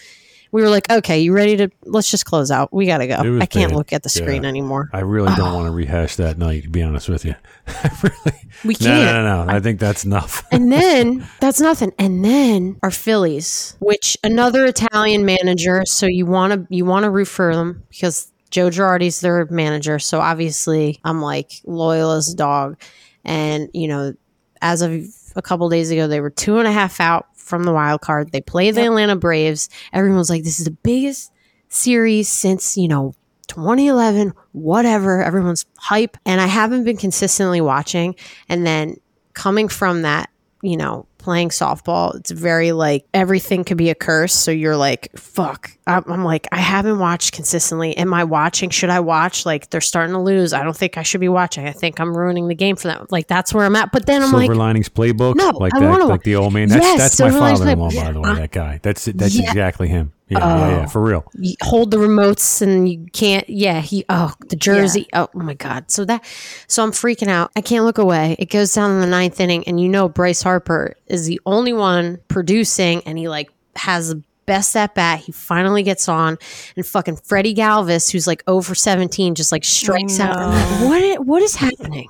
We 0.56 0.62
were 0.62 0.70
like, 0.70 0.90
okay, 0.90 1.20
you 1.20 1.34
ready 1.34 1.58
to? 1.58 1.70
Let's 1.84 2.10
just 2.10 2.26
close 2.26 2.50
out. 2.50 2.72
We 2.72 2.86
gotta 2.86 3.08
go. 3.08 3.16
I 3.42 3.46
can't 3.46 3.72
bad. 3.72 3.76
look 3.76 3.92
at 3.92 4.04
the 4.04 4.08
screen 4.10 4.44
Yeah. 4.44 4.48
anymore. 4.50 4.90
I 4.94 5.02
really 5.02 5.36
don't 5.36 5.54
want 5.54 5.66
to 5.68 5.72
rehash 5.72 6.16
that 6.16 6.38
night, 6.38 6.64
to 6.64 6.70
be 6.70 6.82
honest 6.82 7.10
with 7.10 7.26
you. 7.26 7.36
Really. 8.02 8.40
We 8.64 8.74
can't. 8.76 9.04
no, 9.04 9.24
no, 9.24 9.44
no. 9.44 9.52
I 9.54 9.60
think 9.60 9.82
that's 9.82 10.06
enough. 10.06 10.46
And 10.54 10.72
then 10.72 11.28
that's 11.42 11.60
nothing. 11.60 11.92
And 12.00 12.24
then 12.24 12.80
our 12.84 12.90
Phillies, 12.90 13.76
which 13.80 14.16
another 14.24 14.66
Italian 14.66 15.26
manager. 15.26 15.84
So 15.86 16.06
you 16.06 16.26
want 16.26 16.54
to 16.54 16.74
you 16.74 16.86
want 16.86 17.04
to 17.04 17.10
root 17.10 17.26
for 17.28 17.54
them 17.54 17.84
because 17.90 18.32
Joe 18.50 18.70
Girardi's 18.70 19.20
their 19.20 19.46
manager. 19.48 20.00
So 20.00 20.22
obviously 20.22 21.02
I'm 21.04 21.22
like 21.22 21.52
loyal 21.66 22.12
as 22.12 22.30
a 22.32 22.36
dog. 22.38 22.80
And 23.26 23.70
you 23.74 23.90
know, 23.90 24.14
as 24.62 24.82
of 24.82 25.04
a 25.36 25.42
couple 25.42 25.68
days 25.68 25.92
ago, 25.92 26.08
they 26.08 26.22
were 26.22 26.30
two 26.30 26.60
and 26.60 26.68
a 26.68 26.72
half 26.72 27.02
out 27.02 27.28
from 27.46 27.64
the 27.64 27.74
wild 27.74 28.02
card. 28.02 28.32
They 28.32 28.42
play 28.42 28.72
the 28.72 28.86
Atlanta 28.86 29.16
Braves. 29.16 29.70
Everyone 29.94 30.18
was 30.18 30.30
like, 30.30 30.44
"This 30.44 30.60
is 30.60 30.66
the 30.66 30.72
biggest 30.72 31.32
series 31.70 32.28
since 32.30 32.76
you 32.76 32.88
know." 32.88 33.14
2011, 33.48 34.34
whatever. 34.54 35.22
Everyone's 35.22 35.66
hype. 35.78 36.18
And 36.26 36.42
I 36.42 36.48
haven't 36.48 36.84
been 36.84 36.98
consistently 36.98 37.62
watching. 37.62 38.16
And 38.50 38.66
then 38.66 38.98
coming 39.34 39.68
from 39.68 40.02
that, 40.02 40.32
you 40.64 40.78
know, 40.78 41.06
playing 41.26 41.50
softball, 41.50 42.16
it's 42.16 42.30
very 42.32 42.72
like 42.72 43.06
everything 43.14 43.64
could 43.64 43.78
be 43.78 43.90
a 43.90 43.96
curse. 43.96 44.34
So 44.34 44.52
you're 44.52 44.78
like, 44.78 45.10
fuck. 45.18 45.72
I'm, 45.88 46.04
I'm 46.10 46.24
like, 46.24 46.48
I 46.52 46.60
haven't 46.60 47.00
watched 47.00 47.34
consistently. 47.34 47.98
Am 47.98 48.14
I 48.14 48.24
watching? 48.24 48.70
Should 48.70 48.92
I 48.92 49.00
watch? 49.00 49.46
Like, 49.46 49.70
they're 49.72 49.82
starting 49.82 50.14
to 50.14 50.22
lose. 50.22 50.54
I 50.54 50.64
don't 50.64 50.78
think 50.78 50.98
I 50.98 51.04
should 51.04 51.22
be 51.22 51.28
watching. 51.28 51.68
I 51.68 51.72
think 51.72 52.00
I'm 52.00 52.16
ruining 52.16 52.48
the 52.48 52.56
game 52.56 52.76
for 52.76 52.88
them. 52.88 53.08
Like, 53.10 53.28
that's 53.28 53.54
where 53.54 53.66
I'm 53.66 53.76
at. 53.76 53.92
But 53.92 54.06
then 54.06 54.22
I'm 54.22 54.30
Silver 54.30 54.48
like, 54.48 54.58
Linings 54.58 54.90
Playbook, 54.90 55.36
No, 55.36 55.50
like 55.50 55.74
I 55.76 55.80
that, 55.80 56.08
like 56.08 56.24
the 56.24 56.36
old 56.36 56.54
man. 56.54 56.70
That's 56.70 56.84
Yes, 56.84 56.98
that's 57.00 57.20
my 57.20 57.30
Silver 57.30 57.58
father-in-law, 57.58 57.90
by 57.92 58.12
the 58.12 58.22
way. 58.22 58.36
That 58.36 58.52
guy. 58.52 58.80
That's 58.82 59.06
that's 59.06 59.36
Yeah. 59.36 59.50
exactly 59.50 59.88
him. 59.88 60.14
Yeah, 60.28 60.40
yeah, 60.40 60.70
yeah, 60.70 60.84
Oh. 60.86 60.88
for 60.90 61.02
real. 61.04 61.24
you 61.38 61.56
hold 61.62 61.92
the 61.92 61.98
remotes 61.98 62.62
and 62.62 62.90
you 62.90 63.06
can't 63.14 63.48
yeah 63.48 63.80
he 63.82 64.06
oh 64.10 64.34
the 64.50 64.56
jersey 64.56 65.08
oh, 65.14 65.28
oh 65.36 65.40
my 65.40 65.54
god. 65.54 65.92
So 65.92 66.04
that 66.06 66.26
so 66.68 66.84
i'm 66.84 66.92
freaking 66.92 67.28
out. 67.28 67.52
I 67.56 67.62
can't 67.62 67.86
look 67.86 67.98
away. 68.00 68.36
It 68.40 68.50
goes 68.50 68.74
down 68.74 68.90
in 68.92 69.02
the 69.02 69.08
ninth 69.08 69.40
inning 69.40 69.68
and 69.68 69.80
you 69.80 69.88
know 69.88 70.10
bryce 70.10 70.42
harper 70.42 70.96
is 71.08 71.28
the 71.28 71.40
only 71.46 71.74
one 71.74 72.20
producing 72.28 73.02
and 73.06 73.18
he 73.20 73.30
like 73.30 73.50
has 73.76 74.10
the 74.10 74.24
best 74.48 74.76
at 74.76 74.94
bat. 74.96 75.20
He 75.20 75.32
finally 75.32 75.84
gets 75.84 76.08
on 76.08 76.38
and 76.76 76.86
fucking 76.86 77.18
freddy 77.18 77.54
galvis 77.54 78.12
who's 78.12 78.26
like 78.28 78.44
oh 78.48 78.56
over 78.58 78.74
17 78.74 79.36
just 79.36 79.52
like 79.52 79.64
strikes 79.64 80.20
out. 80.20 80.36
Like, 80.38 80.82
know. 80.82 80.88
what 80.88 81.04
i- 81.04 81.18
what 81.20 81.42
is 81.44 81.56
happening? 81.56 82.10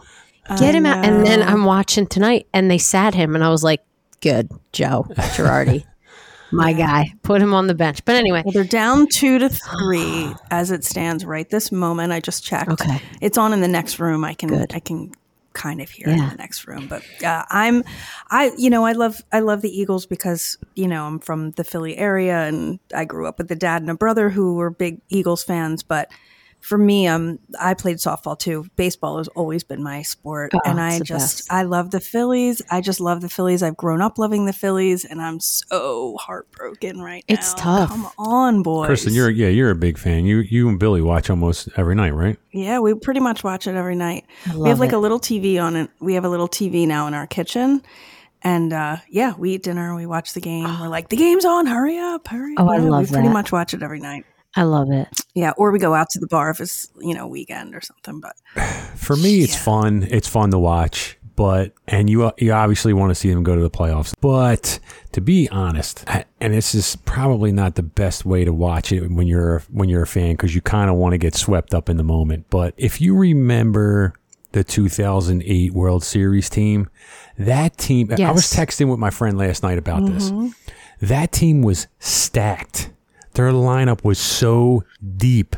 Get 0.58 0.74
him 0.76 0.86
out. 0.86 1.04
And 1.04 1.26
then 1.26 1.42
i'm 1.42 1.66
watching 1.66 2.08
tonight 2.08 2.48
and 2.54 2.70
they 2.72 2.78
sat 2.78 3.14
him 3.14 3.36
and 3.36 3.44
i 3.44 3.50
was 3.50 3.64
like 3.64 3.82
good 4.22 4.50
joe 4.72 5.06
girardi 5.36 5.84
my 6.56 6.74
guy 6.74 7.14
put 7.22 7.42
him 7.42 7.54
on 7.54 7.68
the 7.68 7.76
bench 7.76 8.04
but 8.06 8.16
anyway 8.16 8.42
Well, 8.46 8.52
they're 8.52 8.64
down 8.64 9.08
two 9.08 9.40
to 9.40 9.50
three 9.50 10.34
as 10.52 10.72
it 10.72 10.84
stands 10.84 11.26
right 11.26 11.50
this 11.50 11.72
moment. 11.72 12.12
I 12.12 12.20
just 12.20 12.44
checked. 12.44 12.70
Okay. 12.72 13.02
It's 13.22 13.38
on 13.38 13.54
in 13.54 13.62
the 13.62 13.68
next 13.68 14.00
room. 14.00 14.24
I 14.24 14.34
can 14.34 14.50
Good. 14.50 14.74
I 14.74 14.80
can 14.80 15.12
kind 15.54 15.82
of 15.82 15.90
hear 15.90 16.10
it 16.10 16.20
in 16.20 16.30
the 16.30 16.36
next 16.36 16.68
room. 16.68 16.88
But 16.88 17.04
uh, 17.24 17.44
I'm 17.50 17.84
I 18.30 18.52
you 18.58 18.70
know 18.70 18.86
I 18.86 18.92
love 18.92 19.22
I 19.32 19.40
love 19.40 19.62
the 19.62 19.70
Eagles 19.70 20.06
because 20.06 20.58
you 20.76 20.88
know 20.88 21.06
I'm 21.06 21.20
from 21.20 21.52
the 21.52 21.64
Philly 21.64 21.98
area 21.98 22.44
and 22.44 22.80
I 22.94 23.06
grew 23.06 23.26
up 23.26 23.40
with 23.40 23.50
a 23.52 23.56
dad 23.56 23.82
and 23.82 23.90
a 23.90 23.96
brother 23.96 24.30
who 24.30 24.56
were 24.56 24.70
big 24.70 25.02
Eagles 25.10 25.44
fans. 25.44 25.82
But 25.82 26.12
for 26.66 26.80
me, 26.80 27.06
um, 27.06 27.38
I 27.60 27.76
played 27.76 27.98
softball 27.98 28.38
too. 28.38 28.66
Baseball 28.76 29.20
has 29.20 29.28
always 29.30 29.64
been 29.64 29.84
my 29.84 30.02
sport, 30.02 30.52
Oh, 30.56 30.60
and 30.66 30.82
I 30.82 30.98
just 31.00 31.10
best. 31.10 31.52
I 31.54 31.62
love 31.62 31.92
the 31.92 32.00
Phillies. 32.00 32.60
I 32.72 32.82
just 32.82 33.00
love 33.00 33.22
the 33.22 33.30
Phillies. 33.30 33.62
I've 33.62 33.78
grown 33.78 34.02
up 34.02 34.18
loving 34.18 34.46
the 34.46 34.54
Phillies, 34.54 35.06
and 35.06 35.22
I'm 35.22 35.40
so 35.40 36.18
heartbroken 36.20 37.02
right 37.02 37.24
now. 37.30 37.34
It's 37.36 37.54
tough. 37.54 37.90
Come 37.90 38.08
on, 38.18 38.64
boys. 38.64 38.88
Kristen, 38.88 39.14
you're 39.14 39.30
yeah, 39.30 39.50
you're 39.50 39.70
a 39.70 39.76
big 39.76 40.00
fan. 40.00 40.26
You 40.26 40.40
you 40.40 40.68
and 40.68 40.80
Billy 40.80 41.02
watch 41.02 41.30
almost 41.30 41.70
every 41.78 41.94
night, 41.94 42.16
right? 42.16 42.38
yeah, 42.52 42.80
we 42.80 42.96
pretty 42.96 43.20
much 43.20 43.44
watch 43.44 43.68
it 43.68 43.76
every 43.76 43.96
night. 43.96 44.26
I 44.50 44.58
we 44.58 44.70
have 44.70 44.80
like 44.80 44.92
it. 44.94 44.96
a 44.96 45.00
little 45.00 45.20
TV 45.20 45.62
on 45.62 45.76
it. 45.76 45.92
We 46.00 46.16
have 46.16 46.26
a 46.26 46.30
little 46.30 46.48
TV 46.50 46.88
now 46.88 47.06
in 47.08 47.14
our 47.14 47.28
kitchen. 47.28 47.84
And 48.42 48.74
uh, 48.74 48.98
yeah, 49.10 49.34
we 49.38 49.54
eat 49.56 49.64
dinner, 49.64 49.96
we 49.96 50.06
watch 50.06 50.34
the 50.34 50.42
game. 50.42 50.66
We're 50.80 50.88
like, 50.88 51.10
the 51.10 51.18
game's 51.18 51.46
on, 51.46 51.66
hurry 51.66 51.98
up, 51.98 52.28
hurry 52.28 52.54
Oh, 52.58 52.68
I 52.70 52.78
Yeah, 52.78 52.90
love 52.90 53.10
We 53.10 53.14
pretty 53.14 53.30
much 53.30 53.52
watch 53.52 53.74
it 53.74 53.82
every 53.82 54.00
night. 54.00 54.24
I 54.56 54.64
love 54.64 54.92
it. 54.92 55.08
Yeah, 55.34 55.52
or 55.58 55.72
we 55.72 55.80
go 55.80 55.94
out 55.94 56.10
to 56.12 56.20
the 56.20 56.28
bar 56.28 56.50
if 56.50 56.60
it's 56.62 56.90
you 57.00 57.14
know 57.14 57.28
weekend 57.28 57.76
or 57.76 57.82
something. 57.82 58.22
But 58.22 58.36
For 58.96 59.16
me, 59.16 59.42
it's 59.42 59.54
Yeah. 59.56 59.60
fun. 59.64 60.08
It's 60.10 60.28
fun 60.28 60.52
to 60.52 60.60
watch, 60.60 61.18
but 61.36 61.74
and 61.88 62.10
you 62.10 62.32
you 62.38 62.54
obviously 62.54 62.94
want 62.94 63.12
to 63.12 63.16
see 63.16 63.30
them 63.34 63.44
go 63.44 63.56
to 63.56 63.62
the 63.62 63.70
playoffs. 63.70 64.14
But 64.22 64.80
to 65.12 65.22
be 65.22 65.50
honest, 65.50 66.06
and 66.40 66.54
this 66.54 66.74
is 66.74 66.96
probably 67.06 67.52
not 67.52 67.76
the 67.76 67.84
best 67.84 68.26
way 68.26 68.46
to 68.46 68.54
watch 68.54 68.92
it 68.92 69.10
when 69.12 69.28
you're 69.28 69.62
when 69.72 69.90
you're 69.90 70.04
a 70.04 70.08
fan 70.08 70.34
because 70.34 70.56
you 70.56 70.62
kind 70.62 70.90
of 70.90 70.96
want 70.96 71.12
to 71.14 71.18
get 71.18 71.36
swept 71.36 71.74
up 71.74 71.90
in 71.90 71.98
the 71.98 72.04
moment. 72.04 72.46
But 72.50 72.74
if 72.78 73.02
you 73.02 73.16
remember 73.16 74.14
the 74.54 74.64
2008 74.64 75.74
World 75.74 76.02
Series 76.02 76.50
team, 76.50 76.90
that 77.38 77.78
team. 77.78 78.08
Yes. 78.10 78.22
I 78.22 78.32
was 78.32 78.46
texting 78.54 78.90
with 78.90 79.00
my 79.00 79.10
friend 79.10 79.38
last 79.38 79.64
night 79.64 79.78
about 79.78 80.06
this. 80.10 80.32
Mm-hmm. 80.32 80.48
That 81.02 81.34
team 81.34 81.62
was 81.62 81.88
stacked. 82.00 82.90
Their 83.36 83.52
lineup 83.52 84.04
was 84.04 84.18
so 84.20 84.84
deep. 85.18 85.56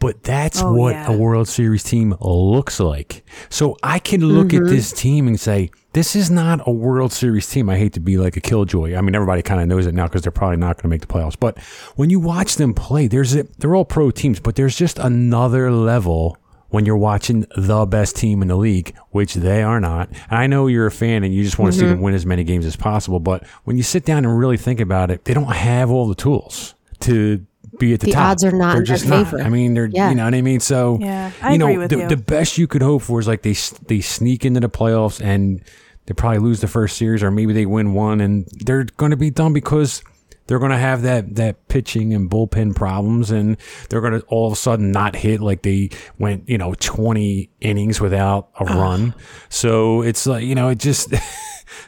But 0.00 0.22
that's 0.22 0.62
Oh, 0.62 0.72
what 0.74 0.92
yeah. 0.94 1.12
a 1.12 1.16
World 1.16 1.48
Series 1.48 1.82
team 1.82 2.14
looks 2.20 2.78
like. 2.78 3.24
So 3.50 3.76
I 3.82 3.98
can 3.98 4.20
look 4.24 4.48
Mm-hmm. 4.48 4.66
at 4.66 4.70
this 4.70 4.92
team 4.92 5.26
and 5.26 5.38
say, 5.40 5.70
this 5.92 6.14
is 6.14 6.30
not 6.30 6.60
a 6.68 6.70
World 6.70 7.12
Series 7.12 7.48
team. 7.50 7.68
I 7.68 7.76
hate 7.78 7.94
to 7.94 8.00
be 8.00 8.16
like 8.16 8.36
a 8.36 8.40
killjoy. 8.40 8.94
I 8.94 9.00
mean, 9.00 9.16
everybody 9.16 9.42
kind 9.42 9.60
of 9.60 9.66
knows 9.66 9.86
it 9.86 9.94
now 9.94 10.04
because 10.06 10.22
they're 10.22 10.30
probably 10.30 10.58
not 10.58 10.76
going 10.76 10.82
to 10.84 10.88
make 10.88 11.00
the 11.00 11.08
playoffs. 11.08 11.36
But 11.38 11.58
when 11.96 12.10
you 12.10 12.20
watch 12.20 12.54
them 12.54 12.74
play, 12.74 13.08
there's 13.08 13.34
a, 13.34 13.42
they're 13.58 13.74
all 13.74 13.84
pro 13.84 14.12
teams, 14.12 14.38
but 14.38 14.54
there's 14.54 14.76
just 14.76 15.00
another 15.00 15.72
level 15.72 16.36
when 16.68 16.84
you're 16.86 16.96
watching 16.98 17.46
the 17.56 17.84
best 17.86 18.14
team 18.14 18.40
in 18.42 18.46
the 18.48 18.56
league, 18.56 18.94
which 19.10 19.34
they 19.34 19.62
are 19.64 19.80
not. 19.80 20.10
And 20.30 20.38
I 20.38 20.46
know 20.46 20.68
you're 20.68 20.86
a 20.86 20.92
fan 20.92 21.24
and 21.24 21.34
you 21.34 21.42
just 21.42 21.58
want 21.58 21.72
to 21.72 21.78
see 21.80 21.86
them 21.86 22.02
win 22.02 22.14
as 22.14 22.26
many 22.26 22.44
games 22.44 22.66
as 22.66 22.76
possible. 22.76 23.18
But 23.18 23.44
when 23.64 23.76
you 23.76 23.82
sit 23.82 24.04
down 24.04 24.24
and 24.24 24.38
really 24.38 24.58
think 24.58 24.78
about 24.78 25.10
it, 25.10 25.24
they 25.24 25.34
don't 25.34 25.50
have 25.50 25.90
all 25.90 26.06
the 26.06 26.14
tools 26.14 26.74
to 27.00 27.44
be 27.78 27.92
at 27.94 28.00
the, 28.00 28.06
The 28.06 28.12
top. 28.12 28.30
odds 28.30 28.44
are 28.44 28.50
not 28.50 28.72
They're 28.72 28.78
in 28.82 28.84
their 28.86 28.96
just 28.96 29.06
not. 29.08 29.24
favor. 29.26 29.42
I 29.42 29.48
mean, 29.48 29.74
they're 29.74 29.86
Yeah. 29.86 30.08
you 30.10 30.14
know 30.16 30.24
what 30.24 30.34
I 30.34 30.42
mean. 30.42 30.60
So 30.60 30.98
Yeah, 31.00 31.30
I 31.42 31.52
you 31.52 31.58
know, 31.58 31.66
agree 31.66 31.78
with 31.78 31.90
the, 31.90 31.98
you. 31.98 32.08
the 32.08 32.16
best 32.16 32.58
you 32.58 32.66
could 32.66 32.82
hope 32.82 33.02
for 33.02 33.20
is 33.20 33.28
like 33.28 33.42
they 33.42 33.54
they 33.86 34.00
sneak 34.00 34.44
into 34.44 34.60
the 34.60 34.68
playoffs 34.70 35.20
and 35.22 35.62
they 36.06 36.14
probably 36.14 36.38
lose 36.38 36.60
the 36.60 36.68
first 36.68 36.96
series, 36.96 37.22
or 37.22 37.30
maybe 37.30 37.52
they 37.52 37.66
win 37.66 37.92
one, 37.92 38.20
and 38.20 38.46
they're 38.64 38.84
going 38.84 39.10
to 39.10 39.16
be 39.16 39.30
done 39.30 39.52
because 39.52 40.02
they're 40.46 40.58
going 40.58 40.70
to 40.70 40.78
have 40.78 41.02
that 41.02 41.34
that 41.36 41.68
pitching 41.68 42.14
and 42.14 42.30
bullpen 42.30 42.74
problems, 42.74 43.30
and 43.30 43.58
they're 43.90 44.00
going 44.00 44.14
to 44.18 44.26
all 44.28 44.46
of 44.46 44.54
a 44.54 44.56
sudden 44.56 44.90
not 44.90 45.14
hit 45.14 45.40
like 45.42 45.60
they 45.62 45.90
went 46.18 46.48
you 46.48 46.56
know 46.56 46.72
twenty 46.80 47.50
innings 47.60 48.00
without 48.00 48.48
a 48.58 48.64
run. 48.64 49.14
So 49.50 50.00
it's 50.00 50.26
like 50.26 50.44
you 50.44 50.54
know 50.54 50.68
it 50.70 50.78
just. 50.78 51.12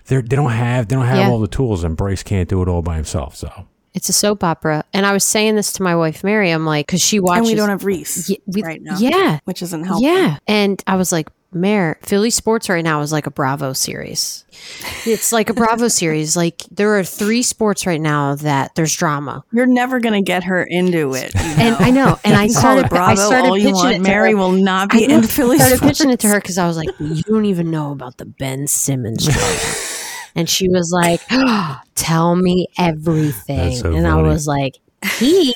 They're, 0.07 0.21
they 0.23 0.37
don't 0.37 0.51
have 0.51 0.89
they 0.89 0.97
don't 0.97 1.07
have 1.07 1.17
Yeah. 1.19 1.31
all 1.31 1.41
the 1.41 1.49
tools, 1.49 1.85
and 1.85 1.97
Bryce 1.97 2.23
can't 2.23 2.49
do 2.49 2.61
it 2.63 2.69
all 2.69 2.83
by 2.83 2.97
himself. 2.97 3.35
So 3.37 3.51
It's 3.95 4.09
a 4.09 4.13
soap 4.13 4.45
opera. 4.45 4.85
And 4.93 5.05
I 5.05 5.13
was 5.13 5.25
saying 5.25 5.57
this 5.57 5.73
to 5.75 5.83
my 5.83 5.97
wife, 5.97 6.23
Mary. 6.23 6.51
I'm 6.51 6.65
like, 6.67 6.87
because 6.87 7.01
she 7.03 7.19
watches. 7.21 7.39
and 7.39 7.47
we 7.49 7.55
don't 7.55 7.69
have 7.71 7.85
Reese 7.85 8.31
Ye- 8.31 8.41
we- 8.47 8.63
right 8.63 8.81
now, 8.81 8.97
Yeah. 8.99 9.41
which 9.45 9.63
isn't 9.63 9.85
helpful. 9.85 10.07
Yeah. 10.09 10.39
And 10.47 10.83
I 10.87 10.97
was 10.97 11.11
like, 11.13 11.29
Mare, 11.53 11.99
Philly 12.03 12.31
sports 12.31 12.69
right 12.69 12.85
now 12.85 13.01
is 13.01 13.11
like 13.11 13.27
a 13.27 13.31
Bravo 13.33 13.73
series. 13.73 14.45
It's 15.05 15.33
like 15.33 15.51
a 15.51 15.53
Bravo 15.55 15.89
series. 16.01 16.37
Like 16.37 16.63
there 16.71 16.97
are 16.97 17.03
three 17.03 17.43
sports 17.43 17.87
right 17.89 18.01
now 18.01 18.37
that 18.37 18.77
there's 18.77 18.95
drama. 18.95 19.43
You're 19.51 19.67
never 19.67 19.99
gonna 19.99 20.23
get 20.23 20.45
her 20.45 20.63
into 20.63 21.13
it. 21.15 21.35
you 21.35 21.41
And? 21.41 21.75
I 21.81 21.91
know. 21.91 22.21
And 22.23 22.37
I 22.37 22.47
call 22.53 22.55
started, 22.61 22.85
it 22.87 22.91
Bravo 22.91 23.11
I 23.11 23.15
started 23.17 23.49
all 23.49 23.59
you 23.59 23.65
pitching 23.65 23.75
want. 23.75 23.95
it 23.95 23.97
to 23.97 24.03
Mary 24.05 24.37
will 24.37 24.53
not 24.53 24.95
I 24.95 24.99
be 24.99 25.07
know. 25.09 25.17
into 25.17 25.27
Philly 25.27 25.59
started 25.59 25.79
sports. 25.79 25.99
pitching 25.99 26.13
it 26.13 26.21
to 26.21 26.29
her 26.29 26.39
because 26.41 26.57
I 26.57 26.69
was 26.69 26.77
like, 26.77 26.91
you 27.01 27.25
don't 27.25 27.47
even 27.47 27.69
know 27.73 27.91
about 27.91 28.19
the 28.19 28.27
Ben 28.27 28.69
Simmons 28.69 29.27
drama. 29.27 29.41
and 30.35 30.49
she 30.49 30.69
was 30.69 30.91
like, 30.93 31.21
tell 31.95 32.37
me 32.37 32.67
everything. 32.79 33.77
So 33.77 33.93
and 33.93 34.07
I 34.07 34.21
was 34.23 34.47
like, 34.47 34.79
he, 35.19 35.55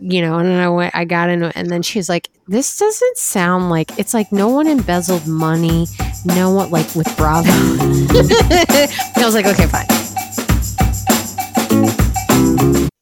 you 0.00 0.22
know, 0.22 0.38
and 0.38 0.48
then 0.48 0.60
I 0.60 0.68
went, 0.68 0.94
I 0.94 1.04
got 1.04 1.30
into 1.30 1.48
it. 1.48 1.52
And 1.56 1.70
then 1.70 1.82
she's 1.82 2.08
like, 2.08 2.30
this 2.46 2.78
doesn't 2.78 3.16
sound 3.16 3.70
like, 3.70 3.98
it's 3.98 4.14
like 4.14 4.32
no 4.32 4.48
one 4.48 4.66
embezzled 4.66 5.26
money. 5.26 5.86
No 6.24 6.50
one, 6.50 6.70
like 6.70 6.94
with 6.94 7.14
Bravo. 7.16 7.48
I 7.50 9.22
was 9.24 9.34
like, 9.34 9.46
okay, 9.46 9.66
fine. 9.66 9.86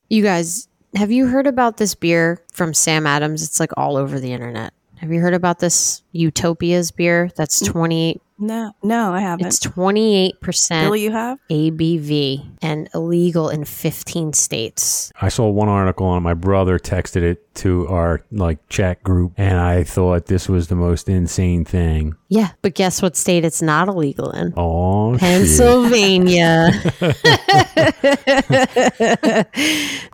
You 0.09 0.23
guys, 0.23 0.69
have 0.95 1.11
you 1.11 1.27
heard 1.27 1.47
about 1.47 1.79
this 1.79 1.95
beer 1.95 2.43
from 2.53 2.75
Sam 2.75 3.07
Adams? 3.07 3.43
It's 3.43 3.59
like 3.59 3.71
all 3.77 3.97
over 3.97 4.21
the 4.21 4.33
internet. 4.33 4.73
Have 4.97 5.11
you 5.11 5.21
heard 5.21 5.35
about 5.35 5.59
this 5.59 6.03
Utopias 6.13 6.91
beer? 6.93 7.31
That's 7.35 7.59
28 7.61 8.21
No, 8.43 8.73
no, 8.83 9.13
I 9.13 9.21
haven't. 9.21 9.47
it's 9.47 9.61
28% 9.61 10.83
Billy, 10.83 11.03
you 11.03 11.13
have? 11.13 11.39
ABV 11.49 12.57
and 12.61 12.89
illegal 12.93 13.49
in 13.49 13.65
15 13.65 14.33
states. 14.33 15.13
I 15.21 15.29
saw 15.29 15.49
one 15.49 15.69
article 15.69 16.07
on 16.07 16.19
it. 16.19 16.21
My 16.23 16.35
brother 16.35 16.81
texted 16.81 17.23
it 17.23 17.55
to 17.57 17.87
our 17.87 18.25
like 18.33 18.59
chat 18.69 19.03
group, 19.05 19.33
and 19.37 19.59
I 19.59 19.85
thought 19.85 20.27
this 20.27 20.49
was 20.49 20.67
the 20.67 20.75
most 20.75 21.09
insane 21.09 21.65
thing. 21.65 22.15
Yeah, 22.29 22.49
but 22.63 22.75
guess 22.75 23.01
what 23.01 23.17
state 23.17 23.45
it's 23.45 23.63
not 23.63 23.87
illegal 23.89 24.33
in? 24.33 24.53
Oh. 24.57 25.17
Pennsylvania. 25.19 26.71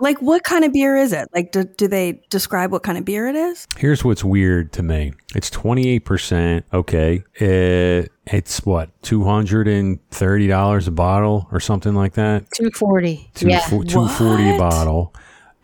Like, 0.00 0.20
what 0.22 0.44
kind 0.44 0.64
of 0.64 0.72
beer 0.72 0.96
is 0.96 1.12
it? 1.12 1.28
Like, 1.34 1.52
do, 1.52 1.64
do 1.64 1.88
they 1.88 2.20
describe 2.30 2.70
what 2.70 2.82
kind 2.82 2.98
of 2.98 3.04
beer 3.04 3.26
it 3.26 3.34
is? 3.34 3.66
Here's 3.76 4.04
what's 4.04 4.22
weird 4.22 4.72
to 4.74 4.82
me. 4.82 5.12
It's 5.34 5.50
28%. 5.50 6.62
Okay. 6.72 7.22
It, 7.34 8.12
it's 8.26 8.64
what, 8.64 8.90
$230 9.02 10.86
a 10.86 10.90
bottle 10.90 11.48
or 11.52 11.60
something 11.60 11.94
like 11.94 12.14
that? 12.14 12.50
240. 12.52 13.30
Two, 13.34 13.48
yeah. 13.48 13.60
fo- 13.60 13.82
240 13.82 14.54
a 14.54 14.58
bottle. 14.58 15.14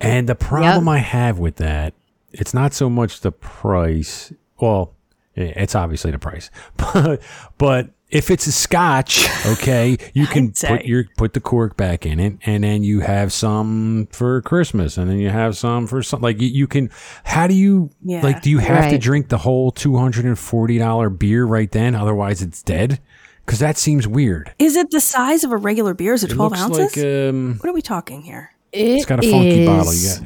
And 0.01 0.29
the 0.29 0.35
problem 0.35 0.89
I 0.89 0.99
have 0.99 1.39
with 1.39 1.57
that, 1.57 1.95
it's 2.33 2.53
not 2.53 2.75
so 2.75 2.91
much 2.91 3.21
the 3.21 3.33
price. 3.33 4.33
Well, 4.61 4.93
it's 5.37 5.75
obviously 5.75 6.11
the 6.11 6.19
price, 6.19 6.51
but 6.77 7.21
but 7.59 7.91
if 8.11 8.31
it's 8.31 8.47
a 8.47 8.53
Scotch, 8.53 9.27
okay, 9.47 9.97
you 10.13 10.27
can 10.29 10.53
put 10.53 10.85
your 10.85 11.05
put 11.17 11.33
the 11.33 11.41
cork 11.41 11.77
back 11.77 12.07
in 12.07 12.21
it, 12.21 12.39
and 12.47 12.63
then 12.63 12.85
you 12.85 13.01
have 13.01 13.33
some 13.33 14.07
for 14.13 14.41
Christmas, 14.43 14.97
and 14.99 15.11
then 15.11 15.19
you 15.19 15.31
have 15.31 15.57
some 15.57 15.87
for 15.87 16.03
some. 16.03 16.21
Like 16.21 16.41
you, 16.41 16.49
you 16.49 16.67
can. 16.67 16.91
How 17.25 17.47
do 17.47 17.55
you 17.55 17.91
Yeah. 18.05 18.23
like? 18.23 18.43
Do 18.43 18.51
you 18.51 18.59
have 18.59 18.91
to 18.91 18.99
drink 18.99 19.29
the 19.31 19.39
whole 19.39 19.71
two 19.73 19.97
hundred 19.97 20.27
and 20.27 20.39
forty 20.39 20.79
dollar 20.79 21.11
beer 21.11 21.45
right 21.45 21.71
then? 21.73 21.95
Otherwise, 21.95 22.41
it's 22.43 22.63
dead. 22.63 23.01
Because 23.45 23.59
that 23.59 23.77
seems 23.77 24.09
weird. 24.09 24.55
Is 24.59 24.75
it 24.75 24.91
the 24.91 25.01
size 25.01 25.45
of 25.45 25.53
a 25.53 25.57
regular 25.59 25.93
beer? 25.93 26.15
Is 26.15 26.25
it 26.25 26.31
It 26.31 26.35
12 26.35 26.53
looks 26.53 26.63
ounces? 26.63 26.97
like 26.97 27.05
um, 27.05 27.59
what 27.59 27.69
are 27.69 27.75
we 27.75 27.83
talking 27.83 28.23
here? 28.23 28.53
it's 28.73 29.05
got 29.05 29.19
a 29.23 29.31
funky 29.31 29.67
bottle. 29.67 29.93
You 29.93 30.09
got 30.09 30.23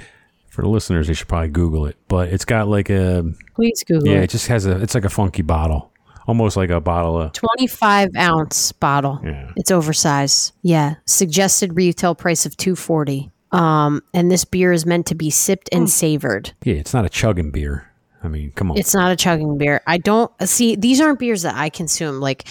for 0.58 0.62
the 0.62 0.68
listeners, 0.68 1.06
they 1.06 1.14
should 1.14 1.28
probably 1.28 1.50
Google 1.50 1.86
it. 1.86 1.96
But 2.08 2.30
it's 2.30 2.44
got 2.44 2.66
like 2.66 2.90
a 2.90 3.24
Please 3.54 3.84
Google 3.86 4.08
yeah, 4.08 4.16
it 4.18 4.24
it. 4.24 4.30
just 4.30 4.48
has 4.48 4.66
a 4.66 4.76
it's 4.82 4.92
like 4.92 5.04
a 5.04 5.08
funky 5.08 5.42
bottle, 5.42 5.92
almost 6.26 6.56
like 6.56 6.70
a 6.70 6.80
bottle 6.80 7.16
of 7.22 7.32
25 7.32 8.08
ounce 8.16 8.72
bottle. 8.72 9.20
yeah. 9.22 9.52
It's 9.54 9.70
oversized. 9.70 10.54
Yeah. 10.62 10.96
Suggested 11.06 11.76
retail 11.76 12.16
price 12.16 12.44
of 12.44 12.56
240. 12.56 13.30
Um, 13.52 14.02
and 14.12 14.32
this 14.32 14.44
beer 14.44 14.72
is 14.72 14.84
meant 14.84 15.06
to 15.06 15.14
be 15.14 15.30
sipped 15.30 15.68
and 15.70 15.88
savored. 15.88 16.52
Yeah, 16.64 16.74
it's 16.74 16.92
not 16.92 17.04
a 17.04 17.08
chugging 17.08 17.52
beer. 17.52 17.88
I 18.24 18.26
mean, 18.26 18.50
come 18.50 18.72
on. 18.72 18.78
It's 18.78 18.94
not 18.94 19.12
a 19.12 19.16
chugging 19.16 19.58
beer. 19.58 19.80
I 19.86 19.98
don't 19.98 20.32
see 20.48 20.74
these 20.74 21.00
aren't 21.00 21.20
beers 21.20 21.42
that 21.42 21.54
I 21.54 21.68
consume. 21.70 22.18
Like 22.18 22.48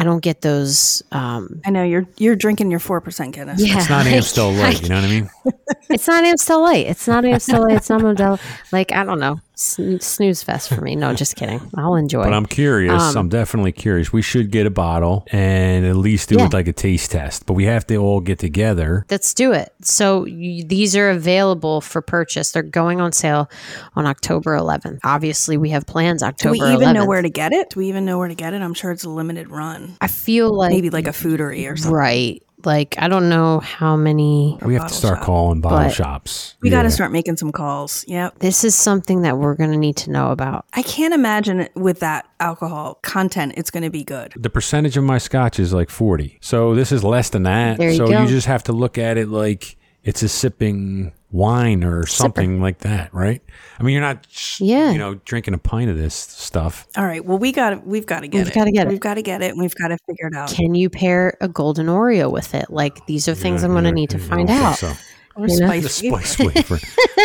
I 0.00 0.04
don't 0.04 0.20
get 0.20 0.40
those 0.40 1.02
um 1.12 1.60
I 1.66 1.70
know 1.70 1.82
you're 1.84 2.06
you're 2.16 2.36
drinking 2.36 2.70
your 2.70 2.80
4% 2.80 3.32
Guinness. 3.32 3.60
yeah. 3.60 3.76
it's 3.78 3.90
not 3.90 4.06
I- 4.10 4.10
Amstel 4.10 4.50
Light. 4.52 4.80
You 4.82 4.88
know 4.88 4.94
what 4.96 5.04
I 5.04 5.08
mean? 5.08 5.30
It's 5.90 6.06
not 6.06 6.22
Amstel 6.24 6.62
Light. 6.62 6.86
It's 6.86 7.06
not 7.08 7.24
Amstel 7.24 7.62
Light. 7.62 7.76
It's 7.76 7.90
not 7.90 8.00
Modelo. 8.06 8.38
Like 8.72 8.92
I 8.92 9.02
don't 9.04 9.18
know. 9.18 9.40
Sn- 9.60 10.00
snooze 10.00 10.42
fest 10.42 10.70
for 10.70 10.80
me. 10.80 10.96
No, 10.96 11.12
just 11.12 11.36
kidding. 11.36 11.60
I'll 11.76 11.94
enjoy. 11.94 12.24
But 12.24 12.32
I'm 12.32 12.46
curious. 12.46 13.02
Um, 13.02 13.16
I'm 13.18 13.28
definitely 13.28 13.72
curious. 13.72 14.10
We 14.10 14.22
should 14.22 14.50
get 14.50 14.64
a 14.66 14.70
bottle 14.70 15.26
and 15.30 15.84
at 15.84 15.96
least 15.96 16.30
do 16.30 16.36
Yeah. 16.36 16.46
it 16.46 16.54
like 16.54 16.66
a 16.66 16.72
taste 16.72 17.10
test. 17.10 17.44
But 17.44 17.52
we 17.52 17.64
have 17.66 17.86
to 17.88 17.96
all 17.96 18.20
get 18.20 18.38
together. 18.38 19.04
Let's 19.10 19.34
do 19.34 19.52
it. 19.52 19.74
So 19.82 20.24
you, 20.24 20.64
these 20.64 20.96
are 20.96 21.10
available 21.10 21.82
for 21.82 22.00
purchase. 22.00 22.52
They're 22.52 22.62
going 22.62 23.02
on 23.02 23.12
sale 23.12 23.50
on 23.96 24.06
October 24.06 24.56
11th. 24.56 25.00
Obviously, 25.04 25.58
we 25.58 25.68
have 25.70 25.84
plans 25.84 26.22
Do 26.22 26.28
October 26.28 26.52
we 26.52 26.72
even 26.72 26.80
11th. 26.88 26.94
know 26.94 27.06
where 27.06 27.20
to 27.20 27.28
get 27.30 27.52
it? 27.52 27.68
Do 27.68 27.80
we 27.80 27.88
even 27.90 28.06
know 28.06 28.16
where 28.16 28.28
to 28.28 28.34
get 28.34 28.54
it? 28.54 28.62
I'm 28.62 28.72
sure 28.72 28.90
it's 28.92 29.04
a 29.04 29.10
limited 29.10 29.50
run. 29.50 29.94
I 30.00 30.06
feel 30.06 30.56
like 30.56 30.70
Maybe 30.70 30.88
like 30.88 31.06
a 31.06 31.12
foodery 31.12 31.70
or 31.70 31.76
something. 31.76 31.94
right. 31.94 32.42
Like 32.64 32.94
I 32.98 33.08
don't 33.08 33.28
know 33.28 33.60
how 33.60 33.96
many. 33.96 34.58
We 34.62 34.74
have 34.74 34.88
to 34.88 34.94
start 34.94 35.18
shop. 35.18 35.26
calling 35.26 35.60
bottle 35.60 35.78
But- 35.88 35.94
shops. 35.94 36.56
We 36.60 36.70
got 36.70 36.82
to 36.82 36.90
start 36.90 37.12
making 37.12 37.36
some 37.36 37.52
calls. 37.52 38.04
Yep. 38.08 38.38
This 38.40 38.64
is 38.64 38.74
something 38.74 39.22
that 39.22 39.38
we're 39.38 39.54
going 39.54 39.70
to 39.72 39.76
need 39.78 39.96
to 39.98 40.10
know 40.10 40.30
about. 40.30 40.66
I 40.74 40.82
can't 40.82 41.14
imagine 41.14 41.68
with 41.74 42.00
that 42.00 42.26
alcohol 42.38 42.98
content, 43.02 43.54
it's 43.56 43.70
going 43.70 43.82
to 43.84 43.90
be 43.90 44.04
good. 44.04 44.32
The 44.36 44.50
percentage 44.50 44.96
of 44.96 45.04
my 45.04 45.18
scotch 45.18 45.58
is 45.58 45.72
like 45.72 45.90
40. 45.90 46.38
So 46.40 46.74
this 46.74 46.92
is 46.92 47.02
less 47.04 47.30
than 47.30 47.44
that. 47.44 47.78
There 47.78 47.90
you 47.90 47.96
so 47.96 48.06
go. 48.08 48.22
you 48.22 48.28
just 48.28 48.46
have 48.46 48.62
to 48.64 48.72
look 48.72 48.98
at 48.98 49.16
it 49.16 49.28
like 49.28 49.76
it's 50.02 50.22
a 50.22 50.28
sipping 50.28 51.12
wine 51.32 51.84
or 51.84 52.06
something 52.06 52.60
like 52.60 52.78
that, 52.80 53.12
right? 53.14 53.42
I 53.78 53.82
mean, 53.82 53.92
you're 53.94 54.02
not, 54.02 54.26
Yeah. 54.60 54.90
you 54.90 54.98
know, 54.98 55.14
drinking 55.24 55.54
a 55.54 55.58
pint 55.58 55.90
of 55.90 55.96
this 55.96 56.14
stuff. 56.14 56.86
All 56.96 57.04
right. 57.06 57.24
Well, 57.24 57.38
we 57.38 57.52
got 57.52 57.86
we've 57.86 58.06
got 58.06 58.20
to 58.20 58.28
get 58.28 58.40
it. 58.40 58.44
We've 58.46 58.54
gotta 58.54 58.72
get 58.72 58.86
it. 58.86 58.90
We've 58.90 59.00
got 59.00 59.14
to 59.14 59.22
get 59.22 59.42
it 59.42 59.50
and 59.52 59.60
we've 59.60 59.74
got 59.74 59.88
to 59.88 59.98
figure 60.06 60.26
it 60.28 60.34
out. 60.34 60.50
Can 60.50 60.74
you 60.74 60.90
pair 60.90 61.36
a 61.40 61.48
golden 61.48 61.86
Oreo 61.86 62.30
with 62.30 62.54
it? 62.54 62.70
Like 62.70 63.06
these 63.06 63.28
are 63.28 63.34
things 63.34 63.62
I'm 63.62 63.72
going 63.72 63.84
to 63.84 63.92
need 63.92 64.10
to 64.10 64.16
I 64.18 64.20
find 64.20 64.50
out. 64.50 64.76
So. 64.76 64.92
Or 65.36 65.46
You 65.46 65.60
know? 65.60 65.80
The 65.80 65.88
spice. 65.88 66.30
spice 66.32 66.34
flavor. 66.66 66.78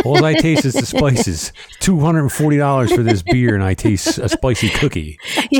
All 0.05 0.23
I 0.23 0.33
taste 0.35 0.63
is 0.65 0.73
the 0.75 0.85
spices. 0.85 1.51
Two 1.79 1.99
hundred 1.99 2.21
and 2.21 2.31
forty 2.31 2.57
dollars 2.57 2.93
for 2.93 3.01
this 3.01 3.23
beer, 3.23 3.55
and 3.55 3.63
I 3.63 3.73
taste 3.73 4.19
a 4.19 4.29
spicy 4.29 4.69
cookie. 4.69 5.17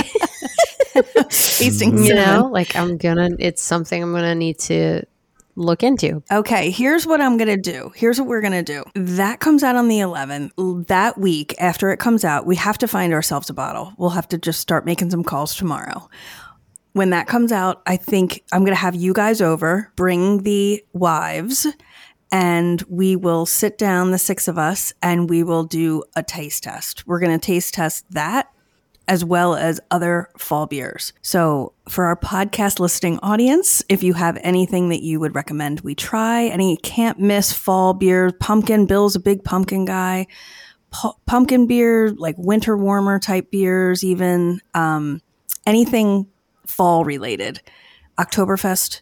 Tasting 1.30 2.04
You 2.04 2.14
know, 2.14 2.50
like 2.52 2.76
I'm 2.76 2.98
gonna. 2.98 3.30
It's 3.40 3.62
something 3.62 4.02
I'm 4.02 4.12
gonna 4.14 4.36
need 4.36 4.60
to 4.60 5.04
look 5.56 5.84
into. 5.84 6.22
Okay, 6.32 6.70
here's 6.70 7.08
what 7.08 7.22
I'm 7.22 7.38
going 7.38 7.48
to 7.48 7.58
do. 7.58 7.92
Here's 7.96 8.20
what 8.20 8.28
we're 8.28 8.42
going 8.42 8.54
to 8.54 8.64
do. 8.64 8.84
That 8.94 9.40
comes 9.40 9.64
out 9.64 9.76
on 9.76 9.88
the 9.88 10.00
11th. 10.00 10.88
That 10.88 11.18
week 11.18 11.56
after 11.60 11.92
it 11.92 12.00
comes 12.00 12.26
out, 12.26 12.46
we 12.46 12.56
have 12.58 12.78
to 12.80 12.88
find 12.88 13.14
ourselves 13.14 13.50
a 13.50 13.54
bottle. 13.54 13.94
We'll 13.98 14.10
have 14.12 14.28
to 14.30 14.38
just 14.38 14.60
start 14.60 14.86
making 14.86 15.12
some 15.12 15.24
calls 15.24 15.56
tomorrow. 15.56 16.10
When 16.94 17.10
that 17.10 17.28
comes 17.28 17.52
out, 17.52 17.82
I 17.86 17.98
think 17.98 18.44
I'm 18.54 18.62
going 18.62 18.76
to 18.76 18.80
have 18.80 18.96
you 18.96 19.14
guys 19.14 19.42
over, 19.42 19.92
bring 19.96 20.44
the 20.44 20.84
wives, 20.94 21.68
and 22.32 22.82
we 22.90 23.16
will 23.16 23.46
sit 23.46 23.78
down, 23.78 24.12
the 24.12 24.18
six 24.18 24.48
of 24.48 24.58
us, 24.58 24.94
and 25.02 25.30
we 25.30 25.44
will 25.44 25.64
do 25.64 26.04
a 26.16 26.24
taste 26.24 26.64
test. 26.64 27.06
We're 27.06 27.20
going 27.20 27.38
to 27.38 27.46
taste 27.46 27.74
test 27.74 28.06
that 28.12 28.50
as 29.08 29.24
well 29.24 29.56
as 29.56 29.80
other 29.92 30.30
fall 30.38 30.66
beers. 30.66 31.14
So, 31.22 31.74
for 31.88 32.06
our 32.06 32.16
podcast 32.16 32.80
listening 32.80 33.20
audience, 33.20 33.84
if 33.90 34.02
you 34.02 34.14
have 34.14 34.38
anything 34.42 34.90
that 34.90 35.04
you 35.04 35.20
would 35.20 35.36
recommend 35.36 35.82
we 35.82 35.94
try, 35.96 36.46
any 36.46 36.78
can't 36.78 37.20
miss 37.20 37.54
fall 37.54 37.94
beers, 37.94 38.34
pumpkin, 38.40 38.86
Bill's 38.86 39.16
a 39.16 39.20
big 39.20 39.44
pumpkin 39.44 39.86
guy, 39.86 40.28
pu- 40.92 41.14
pumpkin 41.26 41.68
beer, 41.68 42.12
like 42.18 42.36
winter 42.38 42.76
warmer 42.78 43.20
type 43.20 43.52
beers, 43.52 44.04
even 44.04 44.60
um, 44.74 45.22
anything 45.66 46.28
fall 46.66 47.06
related. 47.06 47.62
Oktoberfest, 48.18 49.02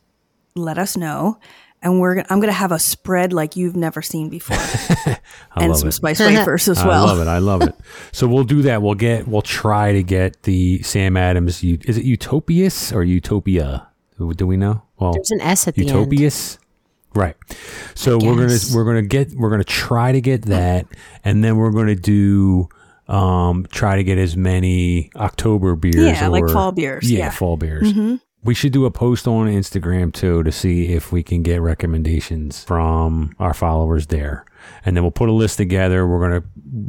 let 0.55 0.77
us 0.77 0.97
know. 0.97 1.39
And 1.83 1.99
we're 1.99 2.15
gonna, 2.15 2.27
I'm 2.29 2.39
going 2.39 2.47
to 2.51 2.53
have 2.57 2.71
a 2.71 2.79
spread 2.79 3.33
like 3.33 3.55
you've 3.55 3.75
never 3.75 4.01
seen 4.01 4.29
before, 4.29 4.57
and 5.55 5.69
love 5.69 5.77
some 5.79 5.89
it. 5.89 5.91
spice 5.91 6.19
wafers 6.19 6.67
as 6.69 6.83
well. 6.83 7.03
I 7.05 7.11
love 7.11 7.19
it. 7.19 7.27
I 7.27 7.37
love 7.39 7.61
it. 7.63 7.75
So 8.13 8.27
we'll 8.27 8.43
do 8.45 8.61
that. 8.63 8.81
We'll 8.81 8.95
get. 8.95 9.27
We'll 9.27 9.41
try 9.41 9.91
to 9.93 10.01
get 10.03 10.43
the 10.43 10.81
Sam 10.83 11.17
Adams. 11.17 11.63
Is 11.63 11.97
it 11.97 12.05
Utopias 12.05 12.91
or 12.93 13.03
Utopia? 13.03 13.87
Do 14.17 14.33
do 14.33 14.47
we 14.47 14.55
know? 14.57 14.83
Well, 14.99 15.13
There's 15.13 15.31
an 15.31 15.41
S 15.41 15.67
at 15.67 15.75
the 15.75 15.81
end. 15.81 15.89
Utopias. 15.89 16.59
Right. 17.15 17.35
So 17.95 18.17
we're 18.17 18.35
gonna 18.35 18.57
we're 18.73 18.85
gonna 18.85 19.01
get 19.01 19.33
we're 19.33 19.49
gonna 19.49 19.63
try 19.63 20.11
to 20.11 20.21
get 20.21 20.43
that, 20.43 20.87
and 21.23 21.43
then 21.43 21.57
we're 21.57 21.71
gonna 21.71 21.95
do 21.95 22.69
um 23.07 23.65
try 23.71 23.97
to 23.97 24.03
get 24.03 24.17
as 24.17 24.37
many 24.37 25.11
October 25.15 25.75
beers. 25.75 25.95
Yeah, 26.21 26.27
like 26.29 26.47
fall 26.49 26.71
beers, 26.71 27.11
Yeah, 27.11 27.17
yeah. 27.19 27.27
Mm-hmm. 27.29 27.37
fall 27.37 27.57
beers. 27.57 27.93
We 28.43 28.53
should 28.53 28.73
do 28.73 28.85
a 28.85 28.91
post 28.91 29.27
on 29.27 29.47
Instagram 29.47 30.13
too 30.13 30.43
to 30.43 30.51
see 30.51 30.93
if 30.93 31.11
we 31.11 31.23
can 31.23 31.43
get 31.43 31.61
recommendations 31.61 32.63
from 32.63 33.33
our 33.39 33.53
followers 33.53 34.07
there, 34.07 34.45
and 34.85 34.95
then 34.95 35.03
we'll 35.03 35.11
put 35.11 35.29
a 35.29 35.33
list 35.33 35.57
together. 35.57 36.05
We're 36.05 36.19
gonna 36.19 36.43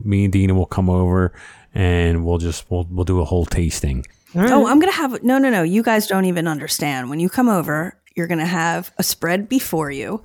me 0.04 0.25
and 0.25 0.32
Dina 0.32 0.54
will 0.54 0.66
come 0.66 0.90
over, 0.90 1.32
and 1.75 2.25
we'll 2.25 2.38
just 2.38 2.70
we'll 2.70 2.87
we'll 2.90 3.04
do 3.04 3.20
a 3.20 3.25
whole 3.25 3.46
tasting. 3.46 4.04
Oh, 4.37 4.66
I'm 4.66 4.80
gonna 4.80 4.92
have 4.92 5.23
no, 5.23 5.38
no, 5.38 5.49
no. 5.49 5.62
You 5.62 5.82
guys 5.84 6.08
don't 6.08 6.25
even 6.25 6.49
understand. 6.49 7.08
When 7.08 7.20
you 7.20 7.28
come 7.28 7.49
over, 7.49 7.96
you're 8.16 8.26
gonna 8.26 8.46
have 8.46 8.92
a 8.99 9.02
spread 9.04 9.49
before 9.49 9.92
you, 9.92 10.23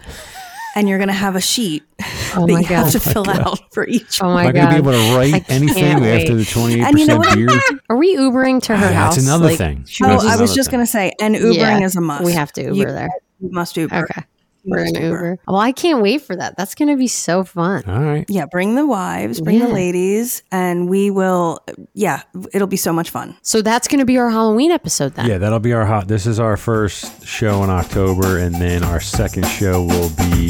and 0.76 0.88
you're 0.90 1.00
gonna 1.00 1.12
have 1.14 1.36
a 1.36 1.42
sheet 1.42 1.84
Oh 2.36 2.46
that 2.46 2.54
my 2.54 2.60
you 2.60 2.66
have 2.68 2.86
god! 2.86 2.92
to 2.94 3.00
fill 3.00 3.30
out 3.30 3.60
for 3.74 3.88
each. 3.88 4.22
Oh 4.22 4.32
my 4.34 4.46
Am 4.46 4.54
my 4.54 4.62
I 4.62 4.64
gonna 4.64 4.70
be 4.70 4.76
able 4.78 4.92
to 4.92 5.16
write 5.18 5.32
can't 5.32 5.50
anything 5.50 6.00
wait. 6.02 6.22
after 6.22 6.36
the 6.36 6.46
twenty 6.46 6.76
eight 6.76 6.82
And 6.84 7.00
you 7.00 7.08
know 7.08 7.18
percent 7.20 7.48
beer? 7.48 7.80
Are 7.90 7.98
we 7.98 8.16
Ubering 8.18 8.62
to 8.64 8.78
her 8.78 8.94
house? 8.94 9.16
That's 9.16 9.26
another 9.26 9.46
Like, 9.46 9.58
thing. 9.58 9.86
Oh, 10.04 10.08
That's 10.08 10.26
I 10.26 10.40
was 10.40 10.54
just 10.54 10.70
gonna 10.72 10.86
say, 10.86 11.12
and 11.20 11.36
Ubering 11.36 11.56
Yeah, 11.80 11.86
is 11.86 11.96
a 11.96 12.02
must. 12.02 12.24
We 12.24 12.34
have 12.34 12.52
to 12.54 12.62
Uber 12.64 12.76
You- 12.76 12.86
there. 12.86 13.10
You 13.40 13.52
must 13.52 13.76
Uber. 13.78 13.96
Okay, 13.96 14.22
You 14.64 14.72
we're 14.72 14.86
Uber. 14.86 15.40
Well, 15.48 15.58
I 15.58 15.72
can't 15.72 16.02
wait 16.02 16.22
for 16.22 16.36
that. 16.36 16.58
That's 16.58 16.76
gonna 16.76 16.98
be 16.98 17.08
so 17.08 17.44
fun. 17.44 17.84
All 17.88 18.02
right. 18.02 18.26
Yeah, 18.28 18.46
bring 18.52 18.76
the 18.76 18.86
wives, 18.86 19.40
bring 19.42 19.60
the 19.60 19.68
ladies, 19.68 20.44
and 20.52 20.90
we 20.90 21.12
will. 21.12 21.60
Yeah, 21.94 22.24
it'll 22.54 22.68
be 22.68 22.78
so 22.78 22.92
much 22.92 23.10
fun. 23.10 23.38
So 23.42 23.62
that's 23.62 23.88
gonna 23.88 24.06
be 24.06 24.18
our 24.18 24.30
Halloween 24.30 24.72
episode 24.72 25.14
then. 25.16 25.28
Yeah, 25.28 25.38
that'll 25.38 25.60
be 25.60 25.74
our 25.74 25.86
hot. 25.86 26.08
This 26.08 26.26
is 26.26 26.40
our 26.40 26.58
first 26.58 27.26
show 27.26 27.64
in 27.64 27.70
October, 27.70 28.38
and 28.40 28.56
then 28.56 28.84
our 28.84 29.00
second 29.00 29.46
show 29.46 29.84
will 29.84 30.10
be 30.18 30.50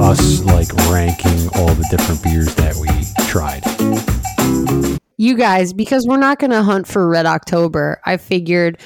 us 0.00 0.42
like 0.44 0.72
ranking 0.90 1.48
all 1.54 1.72
the 1.74 1.86
different 1.90 2.22
beers 2.22 2.54
that 2.56 2.74
we 2.76 2.88
tried. 3.28 3.64
you 5.16 5.36
guys, 5.36 5.72
because 5.72 6.06
we're 6.06 6.16
not 6.16 6.38
going 6.38 6.50
to 6.50 6.62
hunt 6.62 6.86
for 6.86 7.08
Red 7.08 7.26
October, 7.26 8.00
I 8.04 8.16
figured 8.16 8.78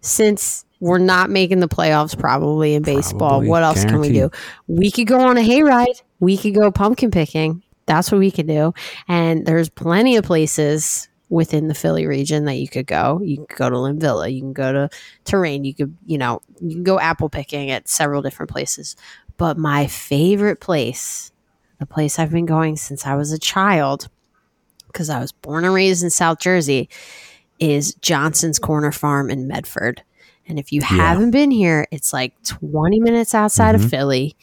since 0.00 0.64
we're 0.82 0.98
not 0.98 1.30
making 1.30 1.60
the 1.60 1.68
playoffs 1.68 2.18
probably 2.18 2.74
in 2.74 2.82
baseball, 2.82 3.28
Probably, 3.28 3.48
what 3.48 3.62
else 3.62 3.84
can 3.84 4.00
we 4.00 4.12
do? 4.12 4.32
We 4.66 4.90
could 4.90 5.06
go 5.06 5.20
on 5.20 5.38
a 5.38 5.40
hayride. 5.40 6.02
We 6.18 6.36
could 6.36 6.56
go 6.56 6.72
pumpkin 6.72 7.12
picking. 7.12 7.62
That's 7.86 8.10
what 8.10 8.18
we 8.18 8.32
could 8.32 8.48
do. 8.48 8.74
And 9.06 9.46
there's 9.46 9.68
plenty 9.68 10.16
of 10.16 10.24
places 10.24 11.08
within 11.28 11.68
the 11.68 11.74
Philly 11.74 12.04
region 12.08 12.46
that 12.46 12.54
you 12.54 12.66
could 12.66 12.88
go. 12.88 13.20
You 13.22 13.46
could 13.46 13.56
go 13.56 13.70
to 13.70 13.76
Linvilla. 13.76 14.34
You 14.34 14.40
can 14.40 14.52
go 14.52 14.72
to 14.72 14.90
Terrain. 15.24 15.64
You 15.64 15.72
could, 15.72 15.96
you 16.04 16.18
know, 16.18 16.40
you 16.60 16.70
can 16.70 16.82
go 16.82 16.98
apple 16.98 17.28
picking 17.28 17.70
at 17.70 17.88
several 17.88 18.20
different 18.20 18.50
places. 18.50 18.96
But 19.36 19.56
my 19.56 19.86
favorite 19.86 20.58
place, 20.58 21.30
the 21.78 21.86
place 21.86 22.18
I've 22.18 22.32
been 22.32 22.44
going 22.44 22.76
since 22.76 23.06
I 23.06 23.14
was 23.14 23.30
a 23.30 23.38
child, 23.38 24.08
because 24.88 25.08
I 25.08 25.20
was 25.20 25.30
born 25.30 25.64
and 25.64 25.74
raised 25.74 26.02
in 26.02 26.10
South 26.10 26.40
Jersey, 26.40 26.88
is 27.60 27.94
Johnson's 27.94 28.58
Corner 28.58 28.90
Farm 28.90 29.30
in 29.30 29.46
Medford. 29.46 30.02
And 30.48 30.58
if 30.58 30.72
you 30.72 30.80
haven't 30.82 31.30
been 31.30 31.50
here, 31.50 31.86
it's 31.90 32.12
like 32.12 32.34
20 32.44 33.00
minutes 33.00 33.34
outside 33.34 33.74
Mm-hmm. 33.74 33.84
of 33.84 33.90
Philly. 33.90 34.36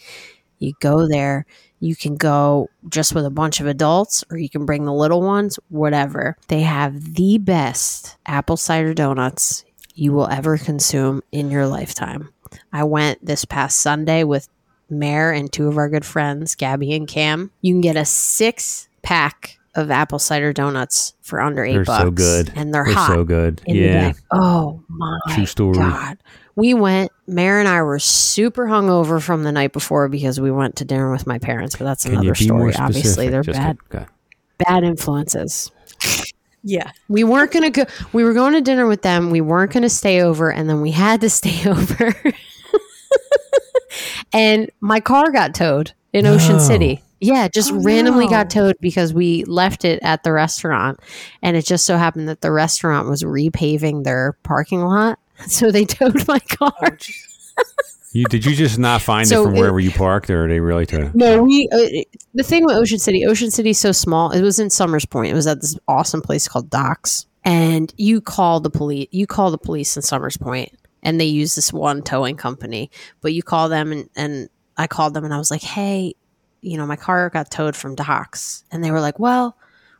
You 0.59 0.73
go 0.79 1.07
there. 1.07 1.45
You 1.81 1.95
can 1.95 2.15
go 2.15 2.69
just 2.89 3.15
with 3.15 3.25
a 3.25 3.29
bunch 3.29 3.61
of 3.61 3.67
adults, 3.67 4.23
or 4.29 4.37
you 4.37 4.49
can 4.49 4.65
bring 4.65 4.83
the 4.85 4.93
little 4.93 5.21
ones, 5.21 5.57
whatever. 5.69 6.35
They 6.49 6.61
have 6.61 7.15
the 7.15 7.37
best 7.37 8.17
apple 8.25 8.57
cider 8.57 8.93
donuts 8.93 9.63
you 9.93 10.11
will 10.13 10.27
ever 10.27 10.57
consume 10.57 11.21
in 11.31 11.51
your 11.51 11.67
lifetime. 11.67 12.29
I 12.73 12.83
went 12.83 13.25
this 13.25 13.45
past 13.45 13.79
Sunday 13.79 14.23
with 14.23 14.49
Mare 14.89 15.31
and 15.31 15.51
two 15.53 15.67
of 15.67 15.77
our 15.77 15.87
good 15.87 16.05
friends, 16.05 16.55
Gabby 16.55 16.93
and 16.93 17.07
Cam. 17.07 17.51
You 17.61 17.73
can 17.73 17.81
get 17.81 17.95
a 17.95 18.05
six 18.05 18.89
pack 19.03 19.58
of 19.75 19.91
apple 19.91 20.19
cider 20.19 20.51
donuts 20.53 21.13
for 21.21 21.39
under 21.41 21.63
8 21.63 21.73
They're 21.73 21.83
bucks. 21.85 22.03
so 22.03 22.11
good. 22.11 22.51
And 22.55 22.73
they're, 22.73 22.83
They're 22.85 22.93
hot. 22.93 23.07
so 23.07 23.23
good. 23.23 23.61
Yeah. 23.67 24.11
bag. 24.11 24.21
Oh 24.31 24.81
my 24.89 25.19
True 25.29 25.45
story. 25.45 25.73
god. 25.77 26.17
We 26.55 26.73
went. 26.73 27.11
Mare 27.27 27.59
and 27.59 27.67
I 27.69 27.81
were 27.83 27.99
super 27.99 28.65
hungover 28.65 29.21
from 29.21 29.43
the 29.43 29.51
night 29.51 29.71
before 29.71 30.09
because 30.09 30.41
we 30.41 30.51
went 30.51 30.75
to 30.77 30.85
dinner 30.85 31.09
with 31.11 31.25
my 31.25 31.39
parents. 31.39 31.75
But 31.77 31.85
that's 31.85 32.03
Can 32.03 32.13
another 32.13 32.33
be 32.33 32.49
more 32.49 32.71
story. 32.71 32.75
Obviously, 32.75 33.29
they're 33.29 33.43
Just 33.43 33.57
bad, 33.59 33.77
kidding. 33.89 34.05
Go 34.07 34.11
bad 34.57 34.83
influences. 34.83 35.71
Yeah, 36.63 36.91
We 37.07 37.23
weren't 37.23 37.51
gonna 37.53 37.69
go. 37.69 37.85
We 38.11 38.25
were 38.25 38.33
going 38.33 38.51
to 38.53 38.59
dinner 38.61 38.85
with 38.87 39.01
them. 39.03 39.29
We 39.31 39.39
weren't 39.39 39.71
gonna 39.71 39.87
stay 39.89 40.21
over, 40.21 40.51
and 40.51 40.69
then 40.69 40.81
we 40.81 40.91
had 40.91 41.21
to 41.21 41.29
stay 41.29 41.69
over. 41.69 42.13
and 44.33 44.69
my 44.81 44.99
car 44.99 45.31
got 45.31 45.55
towed 45.55 45.93
in 46.13 46.25
Ocean 46.25 46.57
No. 46.57 46.59
City. 46.59 47.01
Yeah, 47.21 47.47
just 47.49 47.71
Oh, 47.73 47.81
randomly 47.81 48.25
no. 48.25 48.29
got 48.31 48.49
towed 48.49 48.77
because 48.79 49.13
we 49.13 49.43
left 49.45 49.83
it 49.85 49.99
at 50.03 50.23
the 50.23 50.31
restaurant, 50.31 50.99
and 51.41 51.57
it 51.57 51.65
just 51.65 51.85
so 51.85 51.97
happened 51.97 52.29
that 52.29 52.41
the 52.41 52.51
restaurant 52.51 53.09
was 53.09 53.23
repaving 53.23 54.03
their 54.05 54.37
parking 54.43 54.81
lot, 54.81 55.19
so 55.47 55.71
they 55.71 55.85
towed 55.85 56.27
my 56.27 56.39
car. 56.39 56.97
You, 58.11 58.25
did 58.25 58.43
you 58.43 58.55
just 58.55 58.79
not 58.79 59.01
find 59.03 59.27
So 59.27 59.41
it 59.41 59.45
from 59.45 59.55
it- 59.55 59.59
wherever 59.59 59.79
you 59.79 59.91
parked, 59.91 60.29
or 60.31 60.45
are 60.45 60.47
they 60.47 60.59
really 60.59 60.85
it? 60.85 61.13
No, 61.13 61.43
we. 61.43 61.69
Uh, 61.71 62.01
the 62.33 62.41
thing 62.43 62.65
with 62.65 62.75
Ocean 62.75 62.97
City, 62.97 63.23
Ocean 63.25 63.51
City's 63.51 63.77
so 63.77 63.91
small. 63.91 64.31
It 64.31 64.41
was 64.41 64.57
in 64.59 64.69
Somers 64.71 65.05
Point. 65.05 65.31
It 65.31 65.35
was 65.35 65.45
at 65.45 65.61
this 65.61 65.77
awesome 65.87 66.21
place 66.23 66.47
called 66.47 66.71
Docks, 66.71 67.27
and 67.45 67.93
you 67.97 68.19
call 68.19 68.61
the 68.61 68.71
police. 68.71 69.09
You 69.11 69.27
call 69.27 69.51
the 69.51 69.59
police 69.59 69.95
in 69.95 70.01
Somers 70.01 70.37
Point, 70.37 70.71
and 71.03 71.21
they 71.21 71.25
use 71.25 71.53
this 71.53 71.71
one 71.71 72.01
towing 72.01 72.35
company. 72.35 72.89
But 73.21 73.33
you 73.33 73.43
call 73.43 73.69
them, 73.69 73.91
and, 73.91 74.09
and 74.15 74.49
I 74.75 74.87
called 74.87 75.13
them, 75.13 75.23
and 75.23 75.31
I 75.33 75.37
was 75.37 75.51
like, 75.51 75.61
"Hey, 75.61 76.15
you 76.61 76.77
know, 76.77 76.85
my 76.85 76.95
car 76.95 77.29
got 77.29 77.51
towed 77.51 77.75
from 77.75 77.95
Docks," 77.95 78.63
and 78.71 78.83
they 78.83 78.91
were 78.91 79.01
like, 79.01 79.19
"Well, 79.19 79.55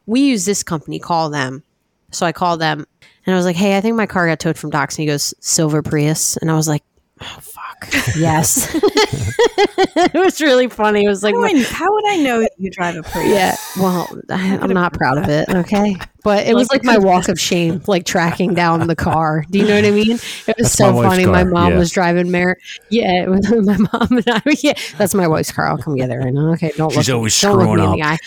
we 0.06 0.22
use 0.22 0.46
this 0.46 0.64
company. 0.64 1.00
Call 1.00 1.30
them." 1.30 1.64
So 2.12 2.26
I 2.26 2.32
called 2.32 2.60
them, 2.60 2.86
and 3.26 3.34
I 3.34 3.38
was 3.38 3.46
like, 3.46 3.56
"Hey, 3.56 3.78
I 3.78 3.82
think 3.82 3.96
my 3.96 4.06
car 4.06 4.28
got 4.28 4.40
towed 4.40 4.58
from 4.58 4.70
Docks." 4.70 4.96
And 4.96 5.04
he 5.04 5.08
goes, 5.08 5.34
"Silver 5.40 5.82
Prius," 5.82 6.38
and 6.38 6.50
I 6.50 6.56
was 6.56 6.68
like. 6.68 6.84
Oh 7.22 7.38
fuck. 7.42 7.88
Yes. 8.16 8.70
it 8.76 10.14
was 10.14 10.42
really 10.42 10.70
funny. 10.70 11.04
It 11.04 11.08
was 11.10 11.24
like 11.24 11.36
How, 11.36 11.42
my- 11.42 11.52
would 11.54 11.62
I- 11.62 11.70
how 11.70 11.94
would 11.94 12.06
I 12.08 12.16
know 12.18 12.48
you 12.58 12.70
drive 12.72 12.96
a 12.96 13.04
Prius? 13.04 13.30
yeah. 13.30 13.56
Well, 13.78 14.08
I, 14.30 14.58
I'm 14.58 14.70
not 14.72 14.94
proud 14.94 15.18
of 15.18 15.28
it. 15.30 15.50
Okay, 15.50 15.96
but 16.24 16.48
it 16.48 16.56
was 16.56 16.70
like 16.72 16.84
my 16.84 16.98
walk 16.98 17.28
of 17.28 17.40
shame, 17.40 17.82
like 17.88 18.06
tracking 18.06 18.54
down 18.54 18.86
the 18.88 18.96
car. 18.96 19.46
Do 19.50 19.60
you 19.60 19.68
know 19.68 19.76
what 19.76 19.86
I 19.86 19.92
mean? 19.92 20.12
It 20.12 20.58
was 20.58 20.68
That's 20.68 20.72
so 20.74 20.92
my 20.92 20.94
wife's 20.94 21.10
funny. 21.10 21.26
My 21.26 21.44
mom 21.44 21.74
yeah. 21.74 21.78
was 21.78 21.92
driving 21.92 22.32
Mer. 22.32 22.58
Yeah, 22.90 23.24
it 23.24 23.30
was 23.30 23.50
my 23.52 23.78
mom 23.78 24.18
and 24.18 24.30
I. 24.30 24.42
Yeah, 24.62 24.74
that's 24.98 25.14
my 25.14 25.28
wife's 25.28 25.52
car. 25.52 25.68
I'll 25.68 25.78
come 25.78 25.96
get 25.96 26.10
it 26.10 26.16
right. 26.16 26.34
Okay, 26.54 26.72
don't 26.78 26.92
She's 26.92 27.08
look. 27.10 27.16
always 27.16 27.40
don't 27.42 27.58
look 27.58 27.68
me 27.68 27.74
screwing 27.76 27.94
in 27.94 28.00
the 28.00 28.06
eye. 28.06 28.18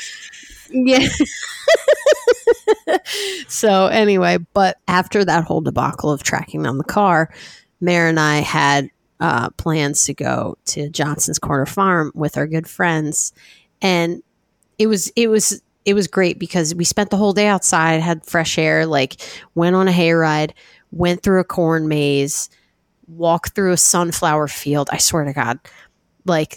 Yeah. 0.75 1.07
so 3.49 3.87
anyway, 3.87 4.39
but 4.55 4.79
after 4.89 5.25
that 5.25 5.45
whole 5.45 5.61
debacle 5.61 6.11
of 6.11 6.23
tracking 6.23 6.63
down 6.63 6.79
the 6.79 6.85
car, 6.85 7.33
Mare 7.83 8.09
and 8.09 8.19
I 8.19 8.39
had 8.39 8.89
uh, 9.21 9.51
plans 9.51 10.05
to 10.07 10.15
go 10.15 10.57
to 10.67 10.89
Johnson's 10.89 11.39
Corner 11.39 11.67
Farm 11.67 12.13
with 12.15 12.37
our 12.37 12.47
good 12.47 12.69
friends, 12.69 13.33
and 13.83 14.23
it 14.79 14.87
was 14.87 15.13
it 15.17 15.29
was 15.29 15.61
it 15.85 15.95
was 15.95 16.07
great 16.07 16.39
because 16.39 16.75
we 16.75 16.85
spent 16.85 17.11
the 17.11 17.17
whole 17.17 17.33
day 17.33 17.49
outside, 17.49 18.01
had 18.01 18.25
fresh 18.25 18.57
air, 18.57 18.87
like 18.87 19.21
went 19.55 19.77
on 19.77 19.89
a 19.89 19.93
hayride, 19.93 20.53
went 20.93 21.23
through 21.23 21.41
a 21.41 21.45
corn 21.45 21.89
maze, 21.89 22.49
walked 23.09 23.55
through 23.55 23.73
a 23.73 23.77
sunflower 23.77 24.49
field. 24.49 24.89
I 24.93 24.99
swear 24.99 25.25
to 25.25 25.33
God, 25.33 25.59
like 26.25 26.57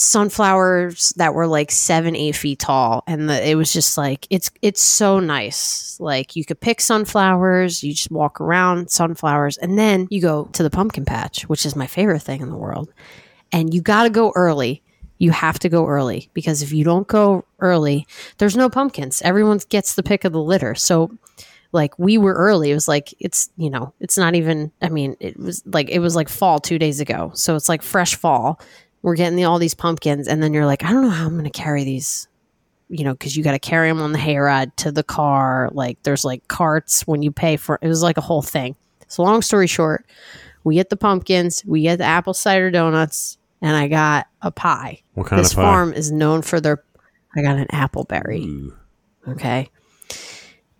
sunflowers 0.00 1.10
that 1.16 1.34
were 1.34 1.46
like 1.46 1.70
seven 1.70 2.16
eight 2.16 2.36
feet 2.36 2.58
tall 2.58 3.02
and 3.06 3.28
the, 3.28 3.48
it 3.48 3.54
was 3.54 3.72
just 3.72 3.96
like 3.98 4.26
it's 4.30 4.50
it's 4.62 4.80
so 4.80 5.20
nice. 5.20 5.98
Like 6.00 6.36
you 6.36 6.44
could 6.44 6.60
pick 6.60 6.80
sunflowers 6.80 7.82
you 7.82 7.92
just 7.92 8.10
walk 8.10 8.40
around 8.40 8.90
sunflowers 8.90 9.58
and 9.58 9.78
then 9.78 10.08
you 10.10 10.20
go 10.20 10.44
to 10.52 10.62
the 10.62 10.70
pumpkin 10.70 11.04
patch 11.04 11.42
which 11.48 11.66
is 11.66 11.76
my 11.76 11.86
favorite 11.86 12.22
thing 12.22 12.40
in 12.40 12.50
the 12.50 12.56
world. 12.56 12.92
And 13.52 13.74
you 13.74 13.82
got 13.82 14.04
to 14.04 14.10
go 14.10 14.32
early. 14.34 14.82
You 15.18 15.32
have 15.32 15.58
to 15.58 15.68
go 15.68 15.86
early 15.86 16.30
because 16.32 16.62
if 16.62 16.72
you 16.72 16.84
don't 16.84 17.06
go 17.06 17.44
early 17.58 18.06
there's 18.38 18.56
no 18.56 18.68
pumpkins. 18.70 19.22
Everyone 19.22 19.60
gets 19.68 19.94
the 19.94 20.02
pick 20.02 20.24
of 20.24 20.32
the 20.32 20.42
litter. 20.42 20.74
So 20.74 21.10
like 21.72 21.98
we 21.98 22.18
were 22.18 22.34
early. 22.34 22.70
It 22.70 22.74
was 22.74 22.88
like 22.88 23.14
it's 23.20 23.50
you 23.56 23.70
know 23.70 23.92
it's 24.00 24.18
not 24.18 24.34
even 24.34 24.72
i 24.82 24.88
mean 24.88 25.16
it 25.20 25.38
was 25.38 25.62
like 25.66 25.88
it 25.88 26.00
was 26.00 26.16
like 26.16 26.28
fall 26.28 26.58
two 26.58 26.78
days 26.78 27.00
ago. 27.00 27.32
So 27.34 27.54
it's 27.54 27.68
like 27.68 27.82
fresh 27.82 28.14
fall 28.14 28.60
we're 29.02 29.16
getting 29.16 29.36
the, 29.36 29.44
all 29.44 29.58
these 29.58 29.74
pumpkins 29.74 30.28
and 30.28 30.42
then 30.42 30.52
you're 30.52 30.66
like 30.66 30.84
i 30.84 30.90
don't 30.92 31.02
know 31.02 31.10
how 31.10 31.26
i'm 31.26 31.32
going 31.32 31.44
to 31.44 31.50
carry 31.50 31.84
these 31.84 32.28
you 32.88 33.04
know 33.04 33.12
because 33.12 33.36
you 33.36 33.42
got 33.44 33.52
to 33.52 33.58
carry 33.58 33.88
them 33.88 34.00
on 34.00 34.12
the 34.12 34.18
hayride 34.18 34.74
to 34.76 34.90
the 34.92 35.02
car 35.02 35.68
like 35.72 35.96
there's 36.02 36.24
like 36.24 36.46
carts 36.48 37.06
when 37.06 37.22
you 37.22 37.30
pay 37.30 37.56
for 37.56 37.78
it 37.82 37.88
was 37.88 38.02
like 38.02 38.16
a 38.18 38.20
whole 38.22 38.42
thing 38.42 38.74
so 39.08 39.22
long 39.22 39.42
story 39.42 39.66
short 39.66 40.04
we 40.64 40.74
get 40.74 40.88
the 40.90 40.96
pumpkins 40.96 41.64
we 41.64 41.82
get 41.82 41.96
the 41.98 42.04
apple 42.04 42.34
cider 42.34 42.70
donuts 42.70 43.38
and 43.62 43.76
i 43.76 43.86
got 43.88 44.26
a 44.42 44.50
pie 44.50 45.00
What 45.14 45.26
kind 45.28 45.40
this 45.42 45.52
of 45.52 45.56
pie? 45.56 45.62
farm 45.62 45.92
is 45.92 46.10
known 46.12 46.42
for 46.42 46.60
their 46.60 46.82
i 47.36 47.42
got 47.42 47.56
an 47.58 47.66
appleberry 47.72 48.44
Ooh. 48.44 48.74
Okay. 49.28 49.68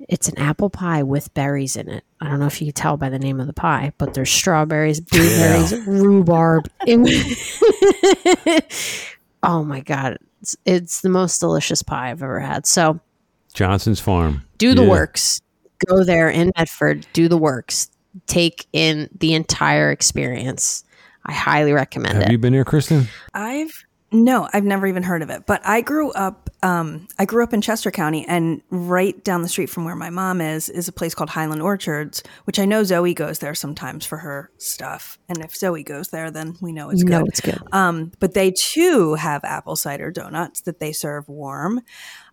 It's 0.09 0.29
an 0.29 0.39
apple 0.39 0.71
pie 0.71 1.03
with 1.03 1.33
berries 1.35 1.77
in 1.77 1.89
it. 1.89 2.05
I 2.21 2.29
don't 2.29 2.41
know 2.41 2.47
if 2.47 2.61
you 2.61 2.67
can 2.69 2.75
tell 2.75 2.97
by 2.97 3.11
the 3.11 3.19
name 3.19 3.39
of 3.41 3.47
the 3.47 3.53
pie, 3.53 3.93
but 3.99 4.15
there's 4.15 4.31
strawberries, 4.31 5.01
blueberries, 5.13 5.75
rhubarb. 5.87 6.69
Oh 9.43 9.65
my 9.65 9.81
God. 9.81 10.19
It's, 10.43 10.57
it's 10.67 11.01
the 11.01 11.09
most 11.09 11.39
delicious 11.41 11.83
pie 11.83 12.11
I've 12.11 12.23
ever 12.23 12.41
had. 12.41 12.67
So 12.67 13.01
Johnson's 13.55 13.99
Farm. 14.01 14.43
do 14.59 14.75
the 14.75 14.83
Yeah. 14.83 14.89
works. 14.91 15.41
Go 15.87 16.05
there 16.05 16.29
in 16.29 16.53
Medford, 16.59 17.07
do 17.15 17.27
the 17.27 17.39
works. 17.39 17.91
Take 18.27 18.67
in 18.75 19.09
the 19.19 19.33
entire 19.33 19.91
experience. 19.91 20.85
I 21.25 21.33
highly 21.33 21.73
recommend 21.73 22.15
Have 22.15 22.23
it. 22.23 22.25
Have 22.27 22.33
you 22.33 22.39
been 22.39 22.53
there, 22.53 22.65
Kristen? 22.67 23.07
I've 23.33 23.73
no, 24.13 24.47
I've 24.53 24.65
never 24.65 24.87
even 24.87 25.03
heard 25.05 25.23
of 25.23 25.31
it. 25.31 25.47
But 25.47 25.63
I 25.65 25.81
grew 25.81 26.11
up. 26.13 26.50
Um, 26.63 27.09
I 27.19 27.25
grew 27.25 27.43
up 27.43 27.55
in 27.55 27.61
Chester 27.61 27.91
County, 27.91 28.27
and 28.27 28.61
right 28.71 29.23
down 29.25 29.43
the 29.43 29.49
street 29.49 29.71
from 29.71 29.85
where 29.85 29.97
my 29.97 30.11
mom 30.11 30.41
is 30.41 30.69
is 30.69 30.89
a 30.89 30.93
place 30.93 31.15
called 31.15 31.31
Highland 31.31 31.63
Orchards, 31.63 32.23
which 32.45 32.59
I 32.59 32.65
know 32.65 32.85
Zoe 32.85 33.15
goes 33.15 33.39
there 33.39 33.55
sometimes 33.55 34.05
for 34.05 34.19
her 34.19 34.51
stuff. 34.59 35.19
And 35.29 35.39
if 35.45 35.57
Zoe 35.57 35.83
goes 35.83 36.09
there, 36.09 36.31
then 36.31 36.57
we 36.61 36.73
know 36.73 36.91
it's 36.91 37.03
good. 37.03 37.11
know 37.11 37.25
it's 37.25 37.41
good. 37.41 37.59
Um, 37.73 38.13
but 38.21 38.35
they 38.35 38.51
too 38.51 39.15
have 39.15 39.43
apple 39.45 39.77
cider 39.77 40.11
donuts 40.11 40.61
that 40.63 40.81
they 40.81 40.93
serve 40.93 41.29
warm. 41.29 41.81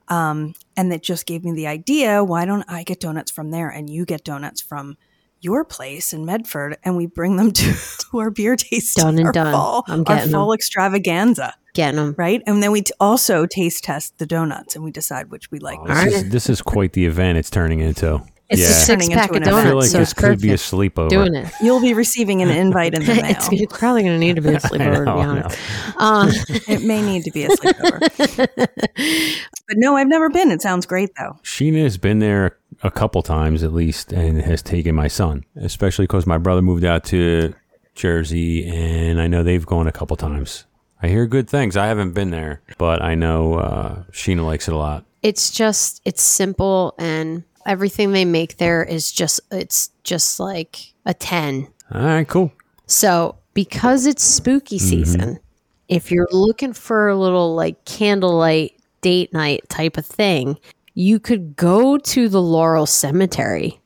Um, 0.09 0.53
and 0.77 0.91
that 0.91 1.03
just 1.03 1.25
gave 1.25 1.43
me 1.43 1.51
the 1.51 1.67
idea 1.67 2.23
why 2.23 2.45
don't 2.45 2.63
I 2.69 2.83
get 2.83 3.01
donuts 3.01 3.29
from 3.29 3.51
there 3.51 3.69
and 3.69 3.89
you 3.89 4.05
get 4.05 4.23
donuts 4.23 4.61
from 4.61 4.97
your 5.41 5.63
place 5.65 6.13
in 6.13 6.25
Medford 6.25 6.77
and 6.83 6.95
we 6.95 7.05
bring 7.05 7.35
them 7.35 7.51
to 7.53 7.75
our 8.17 8.29
beer 8.29 8.55
tasting, 8.55 9.03
Done 9.03 9.17
and 9.17 9.27
our 9.27 9.31
done. 9.33 9.53
fall, 9.53 9.83
I'm 9.87 9.99
our 9.99 10.15
getting 10.15 10.31
fall 10.31 10.53
extravaganza, 10.53 11.53
Getting 11.77 11.97
them. 11.97 12.15
right? 12.17 12.41
And 12.47 12.63
then 12.63 12.71
we 12.71 12.81
t- 12.81 12.91
also 12.99 13.45
taste 13.45 13.83
test 13.83 14.17
the 14.17 14.25
donuts 14.25 14.75
and 14.75 14.83
we 14.83 14.89
decide 14.89 15.29
which 15.29 15.51
we 15.51 15.59
like. 15.59 15.77
Oh, 15.79 15.85
this, 15.87 16.13
is, 16.15 16.29
this 16.29 16.49
is 16.49 16.59
quite 16.59 16.93
the 16.93 17.05
event 17.05 17.37
it's 17.37 17.51
turning 17.51 17.81
into. 17.81 18.19
It's 18.49 18.61
yeah. 18.61 18.67
a 18.67 18.71
six 18.71 19.09
pack 19.09 19.29
of 19.29 19.35
an 19.35 19.43
I 19.43 19.45
feel 19.45 19.55
donuts, 19.57 19.75
like 19.75 19.89
so 19.89 19.97
this 19.99 20.11
it's 20.11 20.19
could 20.19 20.41
be 20.41 20.47
a 20.47 20.51
perfect. 20.53 20.71
sleepover. 20.95 21.09
Doing 21.09 21.35
it. 21.35 21.51
You'll 21.61 21.81
be 21.81 21.93
receiving 21.93 22.41
an 22.41 22.49
invite 22.49 22.95
in 22.95 23.03
the 23.05 23.13
mail. 23.21 23.25
it's, 23.25 23.47
it's 23.51 23.77
probably 23.77 24.01
going 24.01 24.15
to 24.15 24.19
need 24.19 24.37
to 24.37 24.41
be 24.41 24.49
a 24.49 24.53
I 24.55 24.59
sleepover, 24.59 25.05
to 25.05 25.13
be 25.15 25.21
honest. 25.21 25.59
Um, 25.97 26.29
it 26.67 26.81
may 26.81 27.01
need 27.03 27.25
to 27.25 27.31
be 27.31 27.43
a 27.43 27.49
sleepover. 27.49 28.57
but 29.67 29.77
no, 29.77 29.97
I've 29.97 30.07
never 30.07 30.29
been. 30.29 30.49
It 30.49 30.63
sounds 30.63 30.87
great 30.87 31.11
though. 31.19 31.37
Sheena 31.43 31.83
has 31.83 31.99
been 31.99 32.17
there 32.17 32.57
a 32.81 32.89
couple 32.89 33.21
times 33.21 33.63
at 33.63 33.71
least 33.71 34.11
and 34.13 34.41
has 34.41 34.63
taken 34.63 34.95
my 34.95 35.09
son, 35.09 35.43
especially 35.57 36.03
because 36.03 36.25
my 36.25 36.39
brother 36.39 36.63
moved 36.63 36.85
out 36.85 37.03
to 37.05 37.53
Jersey 37.95 38.65
and 38.65 39.19
I 39.21 39.27
know 39.27 39.43
they've 39.43 39.65
gone 39.65 39.87
a 39.87 39.91
couple 39.91 40.15
times. 40.15 40.63
I 41.01 41.07
hear 41.09 41.27
good 41.27 41.49
things. 41.49 41.77
I 41.77 41.87
haven't 41.87 42.13
been 42.13 42.31
there, 42.31 42.61
but 42.77 43.01
I 43.01 43.15
know 43.15 43.55
uh, 43.55 44.03
Sheena 44.11 44.45
likes 44.45 44.67
it 44.67 44.73
a 44.73 44.77
lot. 44.77 45.05
it's 45.21 45.51
just 45.51 46.01
it's 46.05 46.21
simple 46.23 46.95
and 46.97 47.43
everything 47.65 48.11
they 48.13 48.25
make 48.25 48.57
there 48.57 48.83
is 48.83 49.11
just 49.11 49.39
it's 49.51 49.91
just 50.03 50.39
like 50.39 50.93
a 51.05 51.13
10 51.13 51.67
All 51.93 52.01
right, 52.01 52.27
cool. 52.27 52.51
so 52.85 53.35
because 53.53 54.05
it's 54.05 54.23
spooky 54.23 54.79
season 54.79 55.39
if 55.89 56.11
you're 56.11 56.27
looking 56.31 56.71
for 56.73 57.09
a 57.09 57.15
little 57.17 57.55
like 57.55 57.83
candlelight 57.85 58.73
date 59.01 59.33
night 59.33 59.67
type 59.69 59.97
of 59.97 60.05
thing 60.05 60.57
you 60.93 61.19
could 61.19 61.55
go 61.57 61.97
to 61.97 62.29
the 62.29 62.41
laurel 62.41 62.85
cemetery 62.85 63.79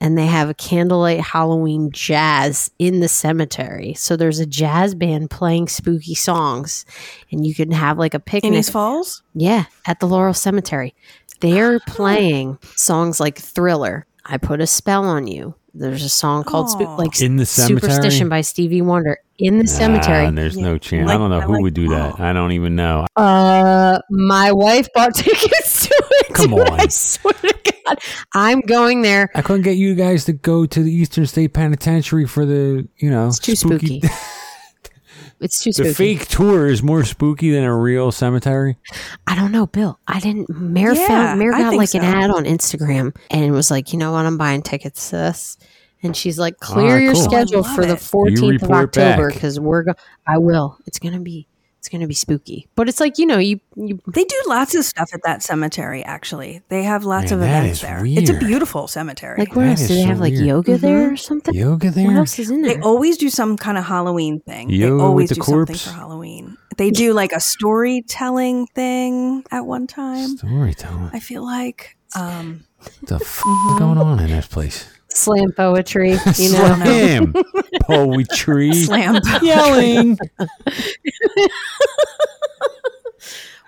and 0.00 0.16
they 0.16 0.26
have 0.26 0.48
a 0.48 0.54
candlelight 0.54 1.20
halloween 1.20 1.90
jazz 1.92 2.70
in 2.78 3.00
the 3.00 3.08
cemetery 3.08 3.94
so 3.94 4.16
there's 4.16 4.38
a 4.38 4.46
jazz 4.46 4.94
band 4.94 5.30
playing 5.30 5.68
spooky 5.68 6.14
songs 6.14 6.84
and 7.30 7.46
you 7.46 7.54
can 7.54 7.70
have 7.70 7.98
like 7.98 8.14
a 8.14 8.18
picnic. 8.20 8.44
In 8.44 8.50
picnic 8.50 8.60
East 8.60 8.72
Falls? 8.72 9.22
yeah, 9.34 9.64
at 9.86 10.00
the 10.00 10.06
Laurel 10.06 10.34
Cemetery. 10.34 10.94
They're 11.40 11.80
playing 11.80 12.58
songs 12.76 13.18
like 13.20 13.38
Thriller, 13.38 14.06
I 14.26 14.36
Put 14.36 14.60
a 14.60 14.66
Spell 14.66 15.04
on 15.06 15.26
You. 15.26 15.54
There's 15.72 16.04
a 16.04 16.08
song 16.10 16.44
called 16.44 16.66
Spo- 16.66 16.86
Aw. 16.86 16.96
like 16.96 17.20
In 17.22 17.36
the 17.36 17.46
cemetery? 17.46 17.80
Superstition 17.80 18.28
by 18.28 18.40
Stevie 18.42 18.82
Wonder 18.82 19.18
in 19.38 19.58
the 19.58 19.64
Ah, 19.64 19.78
cemetery. 19.78 20.26
And 20.26 20.36
there's 20.36 20.58
no 20.58 20.76
chance. 20.78 21.06
Like- 21.06 21.14
I 21.14 21.18
don't 21.18 21.30
know 21.30 21.38
I 21.38 21.42
who 21.42 21.52
like- 21.54 21.62
would 21.62 21.74
do 21.74 21.88
that. 21.88 22.18
I 22.20 22.32
don't 22.34 22.52
even 22.52 22.74
know. 22.76 23.06
Uh, 23.16 24.00
my 24.10 24.50
wife 24.52 24.88
bought 24.94 25.14
tickets 25.14 25.86
to 25.86 25.94
it. 25.94 26.34
Come 26.34 26.50
dude, 26.50 26.68
I 26.72 26.88
swear 26.88 27.32
to 27.34 27.54
God, 27.90 27.98
I'm 28.34 28.60
going 28.60 29.02
there. 29.02 29.30
I 29.34 29.42
couldn't 29.42 29.62
get 29.62 29.76
you 29.76 29.94
guys 29.94 30.24
to 30.26 30.32
go 30.32 30.66
to 30.66 30.82
the 30.82 30.92
Eastern 30.92 31.26
State 31.26 31.52
Penitentiary 31.54 32.26
for 32.26 32.44
the, 32.46 32.88
you 32.96 33.10
know, 33.10 33.28
It's 33.28 33.38
too 33.38 33.56
spooky. 33.56 34.02
It's 35.42 35.62
too 35.62 35.70
the 35.70 35.84
spooky. 35.94 36.16
fake 36.18 36.28
tour 36.28 36.66
is 36.66 36.82
more 36.82 37.02
spooky 37.02 37.50
than 37.50 37.64
a 37.64 37.74
real 37.74 38.12
cemetery. 38.12 38.76
I 39.26 39.34
don't 39.34 39.52
know, 39.52 39.66
Bill. 39.66 39.98
I 40.06 40.20
didn't. 40.20 40.50
Mare 40.50 40.92
Yeah, 40.94 41.06
found 41.06 41.38
Mare 41.38 41.52
got 41.52 41.74
like 41.74 41.88
so. 41.88 41.98
an 41.98 42.04
ad 42.04 42.30
on 42.30 42.44
Instagram 42.44 43.16
and 43.30 43.42
it 43.44 43.50
was 43.50 43.70
like, 43.70 43.92
you 43.94 43.98
know 43.98 44.12
what? 44.12 44.26
I'm 44.26 44.36
buying 44.36 44.60
tickets 44.60 45.08
to 45.10 45.16
this. 45.16 45.56
And 46.02 46.14
she's 46.14 46.38
like, 46.38 46.56
ah, 46.62 46.66
clear 46.66 46.86
Alright, 46.88 47.02
your 47.04 47.12
cool. 47.14 47.22
schedule 47.22 47.64
I 47.64 47.68
love 47.68 47.74
for 47.74 47.86
the 47.86 47.94
14th 47.94 48.62
of 48.64 48.70
October 48.70 49.30
because 49.32 49.58
we're 49.58 49.84
going. 49.84 49.96
I 50.26 50.36
will. 50.36 50.76
It's 50.86 50.98
gonna 50.98 51.20
be. 51.20 51.46
It's 51.80 51.88
gonna 51.88 52.06
be 52.06 52.12
spooky. 52.14 52.68
But 52.74 52.90
it's 52.90 53.00
like 53.00 53.16
you 53.16 53.24
know 53.24 53.38
you 53.38 53.58
you. 53.74 53.98
They 54.06 54.24
do 54.24 54.42
lots 54.46 54.74
of 54.74 54.84
stuff 54.84 55.08
at 55.14 55.22
that 55.24 55.42
cemetery, 55.42 56.04
actually. 56.04 56.60
They 56.68 56.82
have 56.82 57.04
lots 57.04 57.30
Man, 57.30 57.40
of 57.40 57.42
events 57.46 57.70
is 57.78 57.80
there. 57.80 58.02
It's 58.04 58.28
a 58.28 58.38
beautiful 58.38 58.86
cemetery. 58.86 59.38
Like 59.38 59.56
what 59.56 59.62
That 59.64 59.70
else? 59.80 59.88
Do 59.88 59.94
they 59.94 60.02
so 60.02 60.06
have 60.08 60.20
like 60.20 60.34
weird. 60.34 60.44
yoga 60.46 60.72
Mm-hmm. 60.72 60.86
there 60.86 61.12
or 61.14 61.16
something? 61.16 61.54
Yoga 61.54 61.90
there? 61.90 62.06
What 62.06 62.16
else 62.16 62.38
is 62.38 62.50
in 62.50 62.60
there? 62.60 62.74
they 62.74 62.80
always 62.82 63.16
do 63.16 63.30
some 63.30 63.56
kind 63.56 63.78
of 63.78 63.84
Halloween 63.86 64.40
thing. 64.40 64.68
Yoga 64.68 64.84
they 64.88 64.92
with 64.92 65.00
always 65.02 65.28
the 65.30 65.34
do 65.36 65.40
corpse? 65.40 65.80
something 65.80 65.94
for 65.94 65.98
Halloween. 65.98 66.56
They 66.76 66.90
do 66.90 67.14
like 67.14 67.32
a 67.32 67.40
storytelling 67.40 68.66
thing 68.74 69.44
at 69.50 69.64
one 69.64 69.86
time. 69.86 70.36
Storytelling. 70.36 71.10
I 71.14 71.20
feel 71.20 71.44
like. 71.44 71.96
Um, 72.14 72.64
What 72.78 72.92
the 73.08 73.14
f- 73.16 73.42
going 73.78 73.96
on 73.98 74.18
in 74.20 74.26
this 74.30 74.46
place? 74.46 74.86
Slam 75.14 75.52
poetry. 75.52 76.10
You 76.12 76.16
know. 76.52 76.76
Slam 76.76 77.34
poetry. 77.82 78.72
slam. 78.74 79.20
Yelling. 79.42 80.18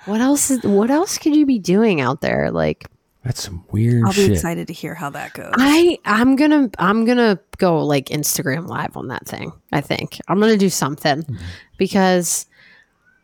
what 0.07 0.20
else? 0.20 0.50
Is, 0.50 0.62
what 0.62 0.90
else 0.90 1.18
could 1.18 1.37
you 1.37 1.46
be 1.46 1.59
doing 1.59 2.00
out 2.00 2.20
there? 2.20 2.50
Like 2.50 2.87
That's 3.24 3.42
some 3.42 3.64
weird 3.70 4.02
I'll 4.05 4.11
be 4.12 4.22
shit. 4.22 4.33
excited 4.33 4.66
to 4.68 4.72
hear 4.72 4.94
how 4.94 5.11
that 5.11 5.33
goes. 5.35 5.52
I 5.57 5.98
I'm 6.05 6.37
gonna 6.37 6.70
I'm 6.78 7.05
gonna 7.05 7.38
go 7.59 7.85
like 7.85 8.07
Instagram 8.07 8.66
live 8.66 8.96
on 8.96 9.09
that 9.09 9.26
thing. 9.26 9.52
I 9.72 9.81
think 9.81 10.18
I'm 10.28 10.40
gonna 10.40 10.57
do 10.57 10.70
something 10.70 11.22
Mm-hmm. 11.22 11.37
because 11.76 12.46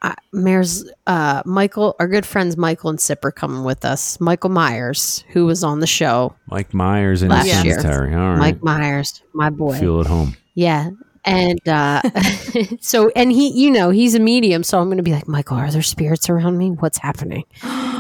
I, 0.00 0.14
Mare's 0.32 0.88
uh, 1.06 1.42
Michael, 1.44 1.96
our 1.98 2.06
good 2.06 2.24
friends 2.24 2.56
Michael 2.56 2.90
and 2.90 3.00
Sip 3.00 3.24
are 3.24 3.32
coming 3.32 3.64
with 3.64 3.84
us. 3.84 4.20
Michael 4.20 4.50
Myers, 4.50 5.24
who 5.30 5.46
was 5.46 5.64
on 5.64 5.80
the 5.80 5.86
show, 5.86 6.34
Mike 6.46 6.72
Myers 6.72 7.22
in 7.22 7.28
the 7.28 7.34
Last 7.34 7.64
year. 7.64 7.80
cemetery. 7.80 8.14
All 8.14 8.30
right. 8.30 8.38
Mike 8.38 8.62
Myers, 8.62 9.22
my 9.32 9.50
boy. 9.50 9.78
Feel 9.78 10.00
at 10.00 10.06
home. 10.06 10.36
Yeah. 10.54 10.90
And 11.24 11.68
uh, 11.68 12.00
so, 12.80 13.10
and 13.14 13.30
he, 13.32 13.48
you 13.50 13.70
know, 13.70 13.90
he's 13.90 14.14
a 14.14 14.20
medium. 14.20 14.62
So 14.62 14.78
I'm 14.78 14.86
going 14.86 14.96
to 14.98 15.02
be 15.02 15.12
like, 15.12 15.28
Michael, 15.28 15.56
are 15.58 15.70
there 15.70 15.82
spirits 15.82 16.30
around 16.30 16.56
me? 16.56 16.70
What's 16.70 16.98
happening? 16.98 17.44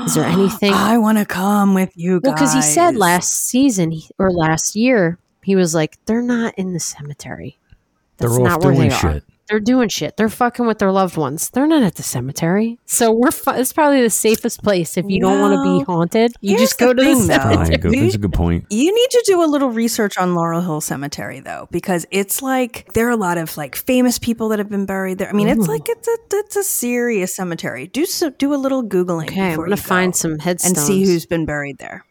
Is 0.04 0.14
there 0.14 0.24
anything? 0.24 0.72
I 0.74 0.98
want 0.98 1.18
to 1.18 1.26
come 1.26 1.74
with 1.74 1.90
you 1.94 2.20
guys. 2.20 2.28
Well, 2.28 2.34
because 2.34 2.54
he 2.54 2.62
said 2.62 2.96
last 2.96 3.46
season 3.48 4.00
or 4.18 4.32
last 4.32 4.76
year, 4.76 5.18
he 5.42 5.56
was 5.56 5.74
like, 5.74 5.98
they're 6.06 6.22
not 6.22 6.54
in 6.56 6.72
the 6.72 6.80
cemetery. 6.80 7.58
That's 8.16 8.32
They're 8.32 8.40
off 8.46 8.48
not 8.48 8.64
where 8.64 8.74
doing 8.74 8.88
they 8.88 8.94
are. 8.94 9.22
Shit. 9.48 9.50
They're 9.50 9.60
doing 9.60 9.88
shit. 9.88 10.16
They're 10.16 10.28
fucking 10.28 10.66
with 10.66 10.78
their 10.78 10.92
loved 10.92 11.16
ones. 11.16 11.50
They're 11.50 11.66
not 11.66 11.82
at 11.82 11.94
the 11.96 12.02
cemetery. 12.02 12.78
So 12.86 13.12
we're. 13.12 13.30
Fu- 13.30 13.52
it's 13.52 13.72
probably 13.72 14.02
the 14.02 14.10
safest 14.10 14.62
place 14.62 14.96
if 14.96 15.06
you 15.08 15.20
don't 15.20 15.40
want 15.40 15.54
to 15.54 15.62
be 15.62 15.84
haunted. 15.84 16.32
You 16.40 16.56
here's 16.56 16.70
just 16.70 16.78
go 16.78 16.88
the 16.88 16.94
to 16.94 17.02
the 17.02 17.14
thing, 17.14 17.26
though. 17.26 17.34
Cemetery. 17.34 17.56
right, 17.56 17.80
good. 17.80 17.94
That's 17.94 18.14
a 18.14 18.18
good 18.18 18.32
point. 18.32 18.66
You 18.70 18.94
need 18.94 19.10
to 19.10 19.24
do 19.26 19.42
a 19.42 19.46
little 19.46 19.70
research 19.70 20.18
on 20.18 20.34
Laurel 20.34 20.60
Hill 20.60 20.80
Cemetery 20.80 21.40
though, 21.40 21.68
because 21.70 22.06
it's 22.10 22.42
like 22.42 22.92
there 22.94 23.06
are 23.08 23.12
a 23.12 23.16
lot 23.16 23.38
of 23.38 23.56
like 23.56 23.76
famous 23.76 24.18
people 24.18 24.48
that 24.50 24.58
have 24.58 24.68
been 24.68 24.86
buried 24.86 25.18
there. 25.18 25.28
I 25.28 25.32
mean, 25.32 25.48
it's 25.48 25.66
mm. 25.66 25.68
like 25.68 25.88
it's 25.88 26.08
a 26.08 26.16
it's 26.32 26.56
a 26.56 26.64
serious 26.64 27.34
cemetery. 27.34 27.86
Do 27.86 28.04
so, 28.06 28.30
do 28.30 28.54
a 28.54 28.56
little 28.56 28.82
googling. 28.82 29.24
Okay, 29.30 29.52
I'm 29.52 29.56
gonna 29.56 29.70
you 29.70 29.76
go 29.76 29.82
find 29.82 30.14
some 30.14 30.38
headstones 30.38 30.78
and 30.78 30.86
see 30.86 31.04
who's 31.04 31.26
been 31.26 31.46
buried 31.46 31.78
there. 31.78 32.04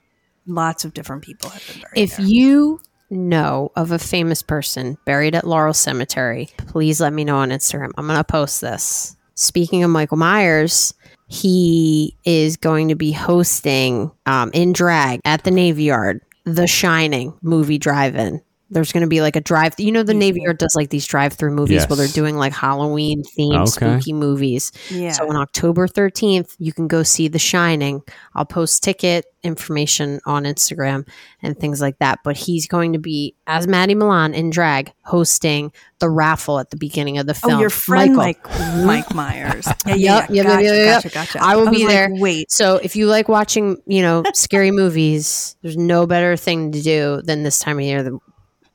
Lots 0.45 0.85
of 0.85 0.93
different 0.93 1.23
people 1.23 1.49
have 1.49 1.67
been 1.67 1.81
buried 1.81 1.97
If 1.97 2.17
there. 2.17 2.25
you 2.25 2.79
know 3.09 3.71
of 3.75 3.91
a 3.91 3.99
famous 3.99 4.41
person 4.41 4.97
buried 5.05 5.35
at 5.35 5.47
Laurel 5.47 5.73
Cemetery, 5.73 6.49
please 6.67 6.99
let 6.99 7.13
me 7.13 7.23
know 7.23 7.37
on 7.37 7.49
Instagram. 7.49 7.91
I'm 7.97 8.07
going 8.07 8.17
to 8.17 8.23
post 8.23 8.61
this. 8.61 9.15
Speaking 9.35 9.83
of 9.83 9.91
Michael 9.91 10.17
Myers, 10.17 10.93
he 11.27 12.15
is 12.25 12.57
going 12.57 12.87
to 12.87 12.95
be 12.95 13.11
hosting 13.11 14.11
um, 14.25 14.49
in 14.53 14.73
drag 14.73 15.19
at 15.25 15.43
the 15.43 15.51
Navy 15.51 15.83
Yard, 15.83 16.21
The 16.45 16.67
Shining 16.67 17.37
movie 17.41 17.77
drive 17.77 18.15
in. 18.15 18.41
There's 18.69 18.91
going 18.91 19.01
to 19.01 19.07
be 19.07 19.21
like 19.21 19.35
a 19.35 19.41
drive. 19.41 19.75
You 19.77 19.91
know, 19.91 20.03
the 20.03 20.13
Navy 20.13 20.41
Yard 20.43 20.57
does 20.57 20.73
like 20.75 20.89
these 20.89 21.05
drive 21.05 21.33
through 21.33 21.51
movies 21.51 21.85
where 21.87 21.95
they're 21.97 22.07
doing 22.07 22.35
like 22.35 22.53
Halloween 22.53 23.23
themed 23.37 23.61
Okay. 23.61 23.69
spooky 23.99 24.13
movies. 24.13 24.71
yeah, 24.89 25.11
So 25.13 25.29
on 25.29 25.35
October 25.37 25.87
13th, 25.87 26.55
you 26.59 26.73
can 26.73 26.87
go 26.87 27.03
see 27.03 27.27
The 27.29 27.39
Shining. 27.39 28.01
I'll 28.35 28.45
post 28.45 28.83
ticket 28.83 29.25
information 29.43 30.19
on 30.25 30.43
Instagram 30.43 31.07
and 31.41 31.57
things 31.57 31.79
like 31.79 31.97
that. 31.99 32.19
But 32.25 32.35
he's 32.35 32.67
going 32.67 32.91
to 32.93 32.99
be, 32.99 33.35
as 33.47 33.67
Maddie 33.67 33.95
Milan 33.95 34.33
in 34.33 34.49
drag, 34.49 34.91
hosting 35.03 35.71
the 35.99 36.09
raffle 36.09 36.59
at 36.59 36.69
the 36.69 36.75
beginning 36.77 37.17
of 37.17 37.25
the 37.25 37.33
film. 37.33 37.53
oh, 37.55 37.59
your 37.61 37.69
friend 37.69 38.15
Michael. 38.15 38.51
Mike 38.85 38.85
Mike 38.85 39.15
Myers. 39.15 39.67
Yeah, 39.87 39.95
yeah, 39.95 39.95
yep, 39.95 40.29
yep, 40.29 40.45
gotcha, 40.45 40.63
yep, 40.65 40.73
yep. 40.75 41.03
gotcha, 41.03 41.09
gotcha. 41.13 41.39
I 41.41 41.55
will 41.55 41.67
was 41.67 41.77
be 41.77 41.85
like, 41.85 41.93
there. 41.93 42.09
Wait, 42.11 42.51
So 42.51 42.75
if 42.83 42.95
you 42.97 43.07
like 43.07 43.29
watching, 43.29 43.77
you 43.85 44.01
know, 44.01 44.23
scary 44.33 44.71
movies, 44.71 45.55
there's 45.61 45.77
no 45.77 46.05
better 46.05 46.35
thing 46.35 46.73
to 46.73 46.81
do 46.81 47.21
than 47.23 47.43
this 47.43 47.59
time 47.59 47.77
of 47.79 47.85
year 47.85 48.03
than, 48.03 48.19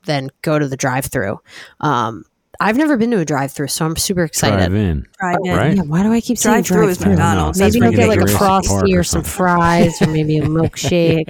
than 0.05 0.29
go 0.41 0.59
to 0.59 0.67
the 0.67 0.77
drive-through. 0.77 1.39
Um, 1.79 2.23
I've 2.59 2.77
never 2.77 2.97
been 2.97 3.09
to 3.11 3.19
a 3.19 3.25
drive-through, 3.25 3.67
so 3.67 3.85
I'm 3.85 3.95
super 3.95 4.23
excited. 4.23 4.57
Drive 4.57 4.73
in. 4.75 5.07
drive 5.19 5.37
in. 5.43 5.55
Right? 5.57 5.75
Yeah, 5.75 5.81
why 5.83 6.03
do 6.03 6.11
I 6.13 6.21
keep 6.21 6.37
saying 6.37 6.61
Drive-through 6.63 6.89
is? 6.89 6.99
McDonald's. 7.05 7.57
That's 7.59 7.73
Maybe 7.75 7.81
where 7.87 7.91
they'll 7.97 8.09
get 8.15 8.19
like 8.19 8.29
a 8.29 8.37
frosty 8.37 8.95
or 8.95 8.99
or 8.99 9.03
some 9.03 9.23
fries 9.23 9.99
or 10.01 10.07
maybe 10.07 10.37
a 10.37 10.41
milkshake. 10.43 11.25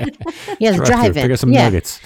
Yeah, 0.59 0.71
the 0.71 0.77
Drive-through. 0.77 0.85
drive 0.85 1.13
Pick 1.15 1.25
in. 1.25 1.31
up 1.31 1.39
some 1.39 1.53
Yeah, 1.53 1.63
nuggets. 1.65 1.99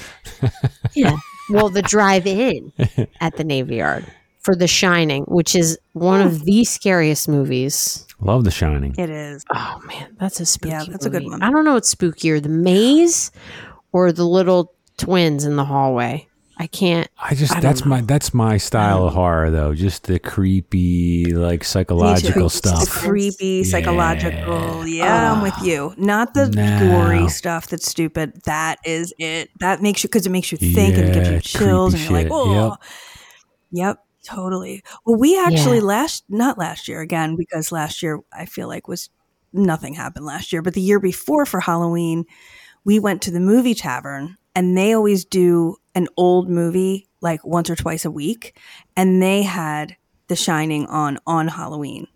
yeah. 0.96 1.16
Well, 1.50 1.70
the 1.70 1.82
drive 1.82 2.28
in 2.28 2.72
at 3.20 3.38
the 3.38 3.44
Navy 3.44 3.78
Yard 3.78 4.06
for 4.42 4.56
The 4.56 4.68
Shining, 4.68 5.24
which 5.24 5.56
is 5.56 5.80
one 5.94 6.22
of 6.22 6.46
the 6.46 6.64
scariest 6.64 7.28
movies. 7.28 8.06
Love 8.20 8.44
The 8.44 8.52
Shining. 8.52 8.94
It 8.98 9.10
is. 9.10 9.44
Oh 9.54 9.82
man, 9.88 10.16
that's 10.20 10.40
a 10.40 10.46
spooky. 10.46 10.70
Yeah, 10.72 10.84
that's 10.88 11.06
a 11.06 11.10
good 11.10 11.24
one. 11.26 11.42
I 11.42 11.50
don't 11.50 11.66
know 11.66 11.74
what's 11.74 11.94
spookier, 11.94 12.42
the 12.42 12.50
maze 12.50 13.32
or 13.94 14.12
the 14.12 14.26
little 14.26 14.74
twins 14.98 15.44
in 15.46 15.56
the 15.56 15.66
hallway. 15.66 16.28
I 16.60 16.66
can't. 16.66 17.08
I 17.22 17.36
just 17.36 17.56
I 17.56 17.60
that's 17.60 17.86
know. 17.86 17.90
my 17.90 18.02
that's 18.02 18.34
my 18.34 18.58
style 18.58 19.04
of 19.04 19.10
um, 19.10 19.14
horror 19.14 19.52
though. 19.52 19.76
Just 19.76 20.04
the 20.04 20.18
creepy, 20.18 21.34
like 21.36 21.64
psychological 21.64 22.46
The 22.46 22.50
stuff. 22.50 22.90
creepy, 22.90 23.64
psychological. 23.64 24.88
Yeah, 24.88 25.34
I'm 25.34 25.44
with 25.44 25.54
ah. 25.58 25.64
you. 25.64 25.94
Not 25.98 26.34
the 26.34 26.48
No. 26.50 26.80
gory 26.80 27.30
stuff 27.30 27.68
that's 27.68 27.88
stupid. 27.88 28.42
That 28.46 28.80
is 28.86 29.14
it. 29.20 29.52
That 29.60 29.84
makes 29.84 30.04
you 30.04 30.10
because 30.10 30.26
it 30.26 30.32
makes 30.32 30.52
you 30.52 30.58
think 30.58 30.98
and 30.98 31.10
it 31.10 31.14
gives 31.14 31.30
you 31.30 31.40
chills, 31.42 31.94
and 31.94 32.02
you're 32.02 32.12
like, 32.12 32.30
oh, 32.32 32.70
Yep. 32.72 32.80
yep, 33.72 34.06
totally. 34.24 34.84
Well, 35.06 35.18
we 35.18 35.40
actually 35.40 35.78
Yeah. 35.78 35.84
last 35.84 36.24
not 36.28 36.58
last 36.58 36.88
year 36.88 37.02
again 37.02 37.36
because 37.36 37.72
last 37.72 38.02
year 38.02 38.20
I 38.34 38.46
feel 38.46 38.68
like 38.68 38.88
was 38.88 39.10
nothing 39.54 39.94
happened 39.94 40.26
last 40.26 40.52
year, 40.52 40.64
but 40.64 40.74
the 40.74 40.82
year 40.82 41.00
before 41.00 41.46
for 41.46 41.60
Halloween, 41.60 42.26
we 42.84 43.00
went 43.00 43.22
to 43.24 43.32
the 43.32 43.40
movie 43.40 43.76
tavern 43.76 44.38
and 44.56 44.76
they 44.76 44.94
always 44.94 45.24
do 45.24 45.78
an 45.98 46.08
old 46.16 46.50
movie 46.50 47.08
like 47.22 47.44
once 47.46 47.70
or 47.70 47.76
twice 47.76 48.06
a 48.06 48.12
week, 48.12 48.58
and 48.96 49.22
they 49.22 49.42
had 49.44 49.96
The 50.28 50.36
Shining 50.36 50.86
on 50.88 51.18
on 51.26 51.48
Halloween. 51.48 52.08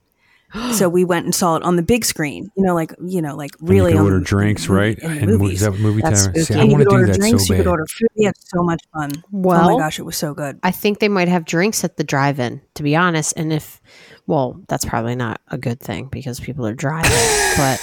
so 0.73 0.89
we 0.89 1.05
went 1.05 1.23
and 1.25 1.33
saw 1.33 1.55
it 1.55 1.63
on 1.63 1.77
the 1.77 1.81
big 1.81 2.03
screen. 2.05 2.51
You 2.57 2.63
know, 2.65 2.75
like 2.75 2.93
you 3.05 3.21
know, 3.21 3.35
like 3.35 3.51
And 3.59 3.69
you 3.69 3.75
really 3.75 3.91
could 3.93 4.01
order 4.01 4.19
the- 4.19 4.25
drinks, 4.25 4.63
in 4.65 4.67
the- 4.73 4.79
right? 4.79 4.99
in 4.99 5.11
And 5.11 5.27
movies. 5.31 5.53
is 5.53 5.59
that 5.61 5.79
movie 5.79 6.01
That's 6.01 6.27
tavern? 6.27 6.43
See. 6.43 6.53
I 6.53 6.63
you 6.63 6.71
want 6.71 6.77
could 6.79 6.83
to 6.83 6.89
do 6.89 6.95
order 6.95 7.07
that 7.07 7.19
drinks. 7.19 7.47
so 7.47 7.53
you 7.53 7.59
could 7.59 7.67
order 7.67 7.85
food. 7.87 8.07
We 8.17 8.25
had 8.25 8.35
so 8.37 8.61
much 8.63 8.81
fun. 8.93 9.11
oh 9.17 9.21
Well- 9.31 9.71
my 9.71 9.77
gosh, 9.83 9.97
it 9.99 10.03
was 10.03 10.17
so 10.17 10.33
good. 10.33 10.59
I 10.63 10.71
think 10.71 10.99
they 10.99 11.09
might 11.09 11.29
have 11.29 11.45
drinks 11.45 11.83
at 11.83 11.97
the 11.97 12.03
drive-in, 12.03 12.61
to 12.75 12.83
be 12.83 12.95
honest. 12.95 13.33
And 13.37 13.51
if, 13.53 13.81
well, 14.27 14.61
that's 14.67 14.85
probably 14.85 15.15
not 15.15 15.39
a 15.49 15.57
good 15.57 15.79
thing 15.79 16.09
because 16.11 16.39
people 16.39 16.67
are 16.67 16.73
driving. 16.75 17.11
but 17.57 17.81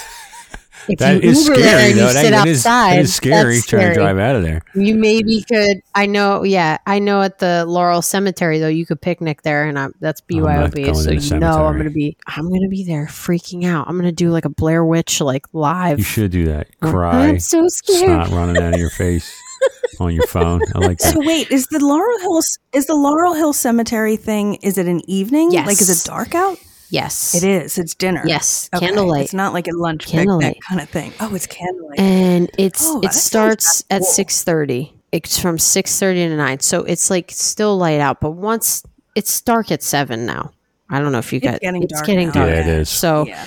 if 0.90 0.98
That 0.98 1.22
you 1.22 1.30
is 1.30 1.46
Uber 1.48 1.60
there 1.60 1.68
scary 1.78 1.90
and 1.90 1.98
though. 2.00 2.06
you 2.08 2.12
That, 2.12 2.22
sit 2.24 2.30
that 2.30 2.48
is, 2.48 2.66
outside, 2.66 2.92
that 2.96 3.00
is 3.00 3.14
scary 3.14 3.54
that's 3.56 3.66
trying 3.66 3.88
to 3.88 3.94
drive 3.94 4.18
out 4.18 4.36
of 4.36 4.42
there. 4.42 4.62
You 4.74 4.94
maybe 4.94 5.42
could. 5.42 5.82
I 5.94 6.06
know. 6.06 6.42
Yeah, 6.44 6.78
I 6.86 6.98
know. 6.98 7.22
At 7.22 7.38
the 7.38 7.64
Laurel 7.66 8.02
Cemetery, 8.02 8.58
though, 8.58 8.68
you 8.68 8.86
could 8.86 9.00
picnic 9.00 9.42
there, 9.42 9.64
and 9.66 9.78
I, 9.78 9.88
that's 10.00 10.22
I'm 10.30 10.36
BYOB. 10.38 10.96
So 10.96 11.10
you 11.10 11.40
know, 11.40 11.66
I'm 11.66 11.76
gonna 11.76 11.90
be. 11.90 12.16
I'm 12.26 12.48
gonna 12.48 12.68
be 12.68 12.84
there, 12.84 13.06
freaking 13.06 13.64
out. 13.64 13.88
I'm 13.88 13.96
gonna 13.96 14.12
do 14.12 14.30
like 14.30 14.44
a 14.44 14.50
Blair 14.50 14.84
Witch 14.84 15.20
like 15.20 15.46
live. 15.52 15.98
You 15.98 16.04
should 16.04 16.30
do 16.30 16.44
that. 16.46 16.68
Oh, 16.82 16.90
Cry, 16.90 17.28
I'm 17.28 17.40
so 17.40 17.64
scared. 17.68 18.04
snot 18.04 18.28
running 18.30 18.62
out 18.62 18.74
of 18.74 18.80
your 18.80 18.90
face 18.90 19.34
on 20.00 20.14
your 20.14 20.26
phone. 20.26 20.60
I 20.74 20.78
like 20.78 20.98
that. 20.98 21.14
So 21.14 21.20
wait, 21.20 21.50
is 21.50 21.66
the 21.66 21.78
Laurel 21.84 22.18
Hill 22.20 22.40
is 22.72 22.86
the 22.86 22.94
Laurel 22.94 23.34
Hill 23.34 23.52
Cemetery 23.52 24.16
thing? 24.16 24.54
Is 24.56 24.78
it 24.78 24.86
an 24.86 25.00
evening? 25.10 25.50
Yes. 25.52 25.66
Like, 25.66 25.80
is 25.80 25.88
it 25.90 26.06
dark 26.06 26.34
out? 26.34 26.58
Yes, 26.90 27.34
It 27.34 27.44
is. 27.44 27.76
It's 27.78 27.94
dinner. 27.94 28.22
Yes, 28.26 28.70
Okay. 28.74 28.86
candlelight. 28.86 29.24
It's 29.24 29.34
not 29.34 29.52
like 29.52 29.68
a 29.68 29.76
lunch 29.76 30.06
Candlelight. 30.06 30.54
picnic 30.54 30.62
kind 30.68 30.80
of 30.80 30.88
thing. 30.88 31.12
Oh, 31.20 31.34
it's 31.34 31.46
candlelight. 31.46 32.00
and 32.00 32.50
it's 32.58 32.82
Oh, 32.86 33.00
it 33.02 33.12
starts 33.12 33.82
kinda 33.82 33.94
at 33.94 34.06
cool. 34.06 34.12
six 34.14 34.42
thirty. 34.42 34.94
It's 35.12 35.38
from 35.38 35.58
six 35.58 35.98
thirty 35.98 36.20
to 36.28 36.36
nine, 36.36 36.60
so 36.60 36.84
it's 36.84 37.10
like 37.10 37.30
still 37.30 37.76
light 37.76 38.00
out. 38.00 38.20
But 38.20 38.32
once 38.32 38.82
it's 39.14 39.40
dark 39.40 39.70
at 39.72 39.82
seven 39.82 40.24
now. 40.26 40.52
I 40.90 41.00
don't 41.00 41.12
know 41.12 41.18
if 41.18 41.32
you 41.32 41.38
It's 41.42 41.46
got. 41.50 41.60
getting 41.60 41.82
it's 41.82 41.92
dark 41.92 42.06
getting 42.06 42.30
dark. 42.30 42.48
Yeah, 42.48 42.60
it 42.60 42.66
is. 42.66 42.88
So 42.88 43.26
yeah. 43.26 43.44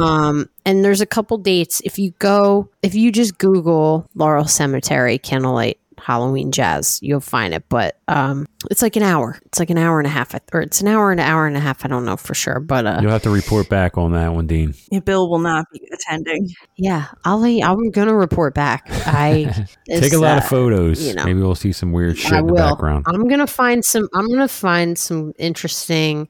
Um, 0.00 0.48
and 0.64 0.82
there's 0.82 1.02
a 1.02 1.06
couple 1.06 1.36
dates. 1.36 1.82
If 1.84 1.98
you 1.98 2.12
go, 2.18 2.70
if 2.82 2.94
you 2.94 3.12
just 3.12 3.36
Google 3.36 4.08
Laurel 4.14 4.46
Cemetery 4.46 5.18
candlelight 5.18 5.78
Halloween 6.04 6.50
jazz, 6.50 6.98
you'll 7.02 7.20
find 7.20 7.54
it. 7.54 7.64
But 7.68 7.98
um, 8.08 8.46
it's 8.70 8.82
like 8.82 8.96
an 8.96 9.02
hour. 9.02 9.38
It's 9.46 9.58
like 9.58 9.70
an 9.70 9.78
hour 9.78 10.00
and 10.00 10.06
a 10.06 10.10
half, 10.10 10.34
or 10.52 10.60
it's 10.60 10.80
an 10.80 10.88
hour 10.88 11.10
and 11.10 11.20
an 11.20 11.26
hour 11.26 11.46
and 11.46 11.56
a 11.56 11.60
half. 11.60 11.84
I 11.84 11.88
don't 11.88 12.04
know 12.04 12.16
for 12.16 12.34
sure, 12.34 12.58
but 12.60 12.86
uh, 12.86 12.98
You'll 13.00 13.12
have 13.12 13.22
to 13.22 13.30
report 13.30 13.68
back 13.68 13.96
on 13.96 14.12
that 14.12 14.32
one, 14.32 14.46
Dean. 14.46 14.74
Yeah, 14.90 15.00
Bill 15.00 15.30
will 15.30 15.38
not 15.38 15.66
be 15.72 15.80
attending. 15.92 16.48
yeah, 16.76 17.06
I'll. 17.24 17.42
I'm 17.44 17.90
gonna 17.90 18.14
report 18.14 18.54
back. 18.54 18.84
I 19.06 19.66
Take 19.88 20.12
a 20.12 20.18
lot 20.18 20.34
uh, 20.34 20.38
of 20.38 20.48
photos. 20.48 21.02
you 21.06 21.14
know. 21.14 21.24
Maybe 21.24 21.40
we'll 21.40 21.54
see 21.54 21.72
some 21.72 21.92
weird 21.92 22.18
shit 22.18 22.32
I 22.32 22.38
in 22.38 22.46
the 22.46 22.52
will. 22.52 22.68
background. 22.70 23.04
I'm 23.08 23.28
gonna 23.28 23.46
find 23.46 23.84
some. 23.84 24.08
I'm 24.14 24.28
gonna 24.28 24.48
find 24.48 24.98
some 24.98 25.32
interesting 25.38 26.28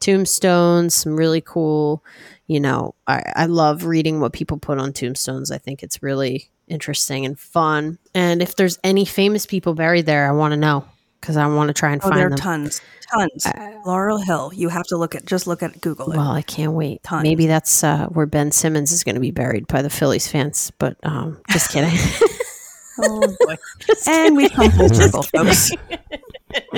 tombstones. 0.00 0.94
Some 0.94 1.16
really 1.16 1.40
cool. 1.40 2.04
You 2.48 2.60
know, 2.60 2.94
I, 3.06 3.22
I 3.34 3.46
love 3.46 3.84
reading 3.84 4.20
what 4.20 4.32
people 4.32 4.58
put 4.58 4.78
on 4.78 4.92
tombstones. 4.92 5.50
I 5.50 5.58
think 5.58 5.82
it's 5.82 6.02
really 6.02 6.50
interesting 6.72 7.24
and 7.26 7.38
fun. 7.38 7.98
And 8.14 8.42
if 8.42 8.56
there's 8.56 8.78
any 8.82 9.04
famous 9.04 9.46
people 9.46 9.74
buried 9.74 10.06
there, 10.06 10.26
I 10.26 10.32
want 10.32 10.52
to 10.52 10.56
know 10.56 10.84
because 11.20 11.36
I 11.36 11.46
want 11.46 11.68
to 11.68 11.74
try 11.74 11.92
and 11.92 12.00
Oh, 12.02 12.08
there 12.08 12.14
find 12.18 12.24
are 12.24 12.30
them. 12.30 12.38
tons, 12.38 12.80
tons. 13.12 13.46
Laurel 13.86 14.18
Hill. 14.18 14.50
You 14.54 14.68
have 14.70 14.84
to 14.88 14.96
look 14.96 15.14
at 15.14 15.24
just 15.26 15.46
look 15.46 15.62
at 15.62 15.80
Google 15.80 16.10
it. 16.12 16.16
Well, 16.16 16.32
I 16.32 16.42
can't 16.42 16.72
wait. 16.72 17.02
Tons. 17.04 17.22
Maybe 17.22 17.46
that's 17.46 17.84
uh, 17.84 18.06
where 18.06 18.26
Ben 18.26 18.50
Simmons 18.50 18.90
is 18.90 19.04
going 19.04 19.14
to 19.14 19.20
be 19.20 19.30
buried 19.30 19.66
by 19.68 19.82
the 19.82 19.90
Phillies 19.90 20.26
fans. 20.26 20.72
But 20.78 20.96
um, 21.04 21.40
just 21.50 21.70
kidding. 21.70 21.90
oh 23.04 23.36
boy. 23.46 23.56
and 24.08 24.36
we 24.36 24.48
come 24.48 24.70
full 24.72 24.88
circle, 24.88 25.22
folks. 25.22 25.70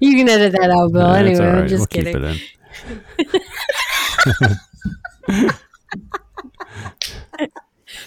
you 0.00 0.16
can 0.16 0.28
edit 0.28 0.52
that 0.52 0.70
out, 0.70 0.92
Bill. 0.92 1.02
Nah, 1.02 1.12
anyway, 1.14 1.32
it's 1.32 1.40
all 1.40 1.46
I'm 1.46 1.60
right. 1.60 1.68
just 1.68 1.92
we'll 1.94 2.04
kidding. 2.04 2.40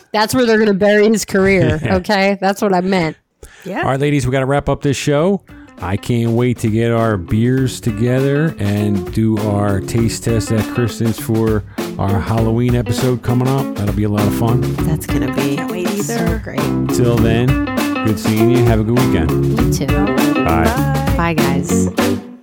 Keep 0.06 0.14
it 0.14 0.18
in. 0.18 0.22
That's 0.22 0.34
where 0.34 0.46
they're 0.46 0.58
going 0.58 0.68
to 0.68 0.74
bury 0.74 1.08
his 1.08 1.26
career. 1.26 1.80
Yeah. 1.86 1.96
Okay, 1.98 2.38
that's 2.42 2.62
what 2.62 2.74
I 2.74 2.82
meant. 2.82 3.18
Yeah. 3.64 3.80
All 3.80 3.86
right, 3.90 4.00
ladies, 4.00 4.26
we 4.26 4.32
got 4.32 4.40
to 4.40 4.46
wrap 4.46 4.70
up 4.70 4.82
this 4.82 4.98
show. 4.98 5.44
I 5.80 5.98
can't 5.98 6.32
wait 6.32 6.58
to 6.60 6.70
get 6.70 6.92
our 6.92 7.18
beers 7.18 7.82
together 7.82 8.56
and 8.60 9.14
do 9.14 9.38
our 9.40 9.82
taste 9.82 10.24
test 10.24 10.52
at 10.54 10.64
Kristen's 10.74 11.20
for 11.20 11.64
our 12.00 12.18
Halloween 12.20 12.76
episode 12.76 13.24
coming 13.24 13.48
up. 13.50 13.76
That'll 13.76 13.94
be 13.94 14.06
a 14.06 14.10
lot 14.10 14.26
of 14.26 14.34
fun. 14.40 14.62
That's 14.86 15.06
going 15.06 15.22
to 15.28 15.34
be 15.34 15.58
Can't 15.58 15.70
wait 15.72 15.88
so 15.90 16.14
either. 16.16 16.40
great. 16.40 16.60
Till 16.96 17.18
then, 17.18 17.48
good 18.06 18.18
seeing 18.20 18.52
you. 18.52 18.64
Have 18.66 18.80
a 18.80 18.84
good 18.86 18.98
weekend. 18.98 19.32
You 19.60 19.74
too. 19.74 19.88
Bye. 19.88 20.64
Bye. 20.64 21.14
Bye, 21.18 21.34
guys. 21.34 22.35